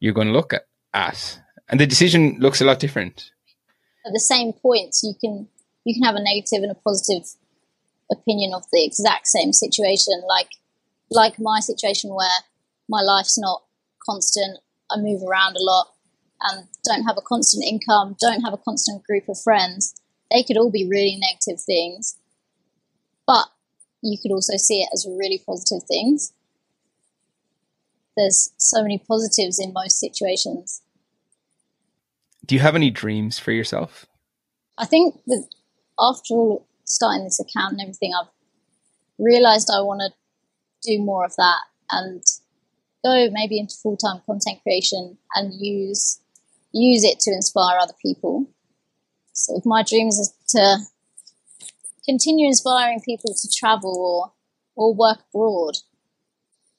[0.00, 1.40] you're going to look at, at.
[1.68, 3.30] And the decision looks a lot different.
[4.06, 5.48] At the same points, you can
[5.84, 7.28] you can have a negative and a positive
[8.10, 10.22] opinion of the exact same situation.
[10.28, 10.50] Like
[11.10, 12.40] like my situation where
[12.88, 13.62] my life's not
[14.04, 14.58] constant.
[14.90, 15.88] I move around a lot
[16.42, 19.94] and don't have a constant income, don't have a constant group of friends.
[20.30, 22.16] They could all be really negative things.
[23.26, 23.46] But
[24.02, 26.32] you could also see it as really positive things.
[28.16, 30.82] There's so many positives in most situations.
[32.44, 34.06] Do you have any dreams for yourself?
[34.76, 35.46] I think that
[35.98, 38.28] after all, starting this account and everything, I've
[39.18, 40.12] realized I want to
[40.82, 41.60] do more of that
[41.90, 42.22] and
[43.04, 46.20] go maybe into full time content creation and use
[46.72, 48.48] use it to inspire other people.
[49.32, 50.78] So my dreams is to
[52.04, 54.32] continue inspiring people to travel or
[54.74, 55.76] or work abroad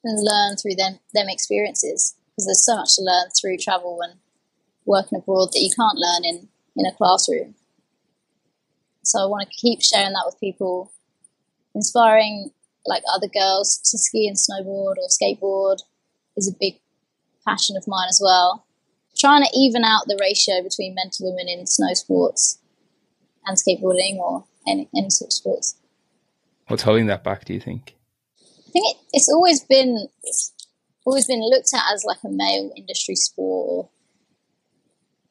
[0.02, 4.18] and learn through them them experiences because there's so much to learn through travel and
[4.84, 7.54] working abroad that you can't learn in in a classroom.
[9.02, 10.90] So I want to keep sharing that with people,
[11.74, 12.50] inspiring
[12.86, 15.82] like other girls to ski and snowboard or skateboard
[16.36, 16.80] is a big
[17.46, 18.66] passion of mine as well.
[19.16, 22.58] Trying to even out the ratio between men to women in snow sports
[23.46, 25.76] and skateboarding or any, any sort of sports.
[26.68, 27.94] What's holding that back, do you think?
[28.40, 30.52] I think it, it's always been it's
[31.04, 33.88] always been looked at as like a male industry sport.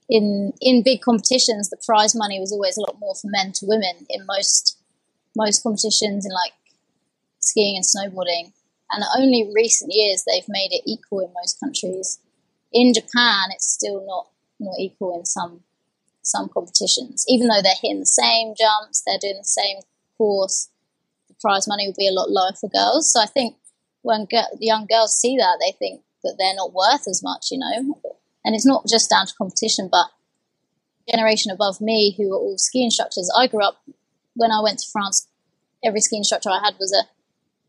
[0.10, 3.66] In in big competitions, the prize money was always a lot more for men to
[3.66, 4.78] women in most
[5.36, 6.54] most competitions in like
[7.40, 8.54] skiing and snowboarding.
[8.92, 12.20] And only recent years they've made it equal in most countries.
[12.72, 14.28] In Japan, it's still not
[14.60, 15.62] not equal in some
[16.24, 17.26] some competitions.
[17.28, 19.78] Even though they're hitting the same jumps, they're doing the same
[20.18, 20.70] course,
[21.28, 23.12] the prize money will be a lot lower for girls.
[23.12, 23.56] So I think
[24.02, 24.28] when
[24.60, 28.00] young girls see that, they think that they're not worth as much, you know.
[28.46, 30.08] And it's not just down to competition, but
[31.10, 33.32] generation above me who are all ski instructors.
[33.38, 33.82] I grew up
[34.36, 35.28] when I went to France.
[35.84, 37.08] Every ski instructor I had was a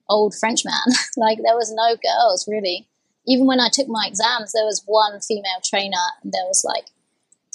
[0.08, 0.94] old French man.
[1.16, 2.86] like there was no girls really.
[3.26, 6.84] Even when I took my exams, there was one female trainer and there was like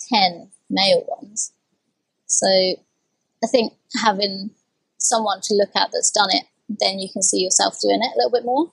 [0.09, 1.51] 10 male ones.
[2.25, 4.51] So I think having
[4.97, 6.45] someone to look at that's done it,
[6.79, 8.71] then you can see yourself doing it a little bit more.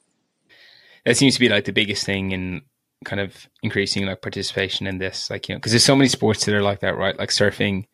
[1.04, 2.62] That seems to be like the biggest thing in
[3.04, 6.44] kind of increasing like participation in this, like, you know, because there's so many sports
[6.44, 7.18] that are like that, right?
[7.18, 7.86] Like surfing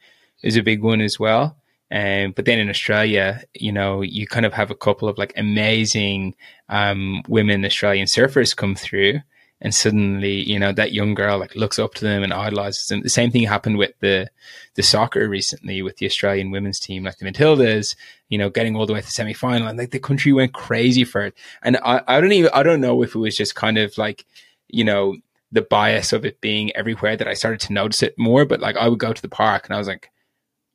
[0.43, 1.57] is a big one as well.
[1.93, 5.35] Um, but then in Australia, you know, you kind of have a couple of like
[5.37, 6.35] amazing
[6.71, 9.21] um, women Australian surfers come through,
[9.63, 13.01] and suddenly, you know, that young girl like looks up to them and idolizes them.
[13.03, 14.29] The same thing happened with the
[14.75, 17.95] the soccer recently with the Australian women's team, like the Matildas,
[18.29, 20.53] you know, getting all the way to the semi final, and like the country went
[20.53, 21.35] crazy for it.
[21.63, 24.27] And I, I don't even I don't know if it was just kind of like,
[24.69, 25.17] you know,
[25.53, 28.45] the bias of it being everywhere that I started to notice it more.
[28.45, 30.11] But like I would go to the park and I was like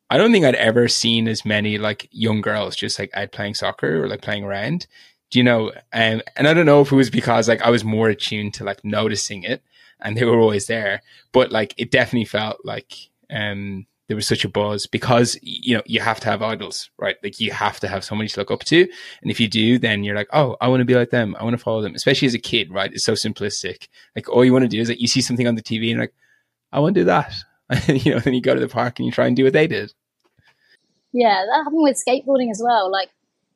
[0.10, 3.56] I don't think I'd ever seen as many like young girls just like out playing
[3.56, 4.88] soccer or like playing around.
[5.30, 5.71] Do you know?
[5.93, 8.63] Um, and I don't know if it was because like I was more attuned to
[8.63, 9.61] like noticing it
[9.99, 11.01] and they were always there,
[11.32, 12.93] but like it definitely felt like
[13.30, 17.17] um there was such a buzz because you know you have to have idols, right?
[17.23, 18.82] Like you have to have somebody to look up to,
[19.21, 21.36] and if you do, then you're like, oh, I want to be like them.
[21.39, 21.93] I want to follow them.
[21.93, 22.91] Especially as a kid, right?
[22.91, 23.89] It's so simplistic.
[24.15, 25.99] Like all you want to do is like you see something on the TV and
[25.99, 26.13] like,
[26.71, 27.34] I want to do that.
[27.88, 29.67] you know, then you go to the park and you try and do what they
[29.67, 29.93] did.
[31.11, 32.89] Yeah, that happened with skateboarding as well.
[32.91, 33.09] Like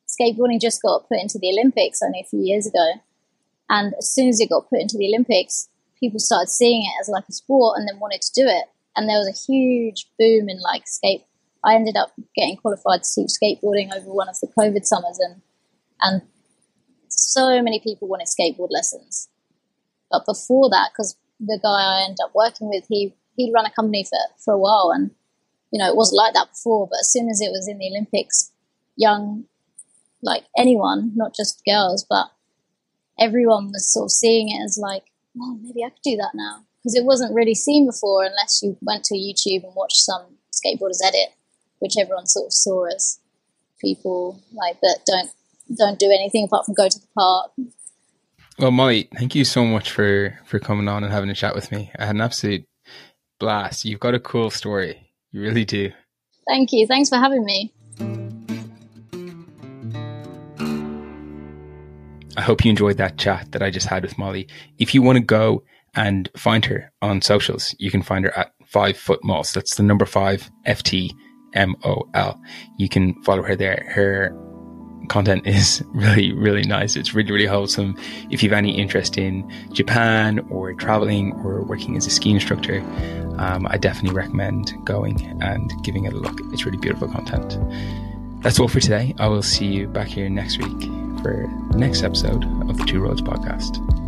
[0.08, 2.92] skateboarding just got put into the Olympics only a few years ago.
[3.68, 7.08] And as soon as it got put into the Olympics, people started seeing it as
[7.08, 8.64] like a sport and then wanted to do it.
[8.96, 11.24] And there was a huge boom in like skate.
[11.64, 15.40] I ended up getting qualified to teach skateboarding over one of the COVID summers and
[16.00, 16.22] and
[17.08, 19.28] so many people wanted skateboard lessons.
[20.10, 23.70] But before that, because the guy I ended up working with, he he'd run a
[23.70, 25.10] company for, for a while and
[25.70, 27.88] you know it wasn't like that before but as soon as it was in the
[27.88, 28.52] olympics
[28.96, 29.44] young
[30.22, 32.26] like anyone not just girls but
[33.18, 35.04] everyone was sort of seeing it as like
[35.34, 38.76] well, maybe i could do that now because it wasn't really seen before unless you
[38.82, 41.34] went to youtube and watched some skateboarders edit
[41.78, 43.18] which everyone sort of saw as
[43.80, 45.30] people like that don't
[45.76, 47.50] don't do anything apart from go to the park
[48.58, 51.72] well molly thank you so much for for coming on and having a chat with
[51.72, 52.66] me i had an absolute
[53.42, 53.84] blast.
[53.84, 55.10] You've got a cool story.
[55.32, 55.90] You really do.
[56.48, 56.86] Thank you.
[56.86, 57.74] Thanks for having me.
[62.36, 64.48] I hope you enjoyed that chat that I just had with Molly.
[64.78, 65.64] If you want to go
[65.94, 69.44] and find her on socials, you can find her at Five Foot Mol.
[69.44, 71.14] So that's the number five F T
[71.54, 72.40] M O L.
[72.78, 73.86] You can follow her there.
[73.88, 74.34] Her
[75.08, 76.96] content is really, really nice.
[76.96, 77.96] It's really, really wholesome.
[78.30, 82.80] If you have any interest in Japan or traveling or working as a ski instructor,
[83.38, 86.38] um, I definitely recommend going and giving it a look.
[86.52, 87.58] It's really beautiful content.
[88.42, 89.14] That's all for today.
[89.18, 93.22] I will see you back here next week for next episode of the Two Roads
[93.22, 94.01] podcast.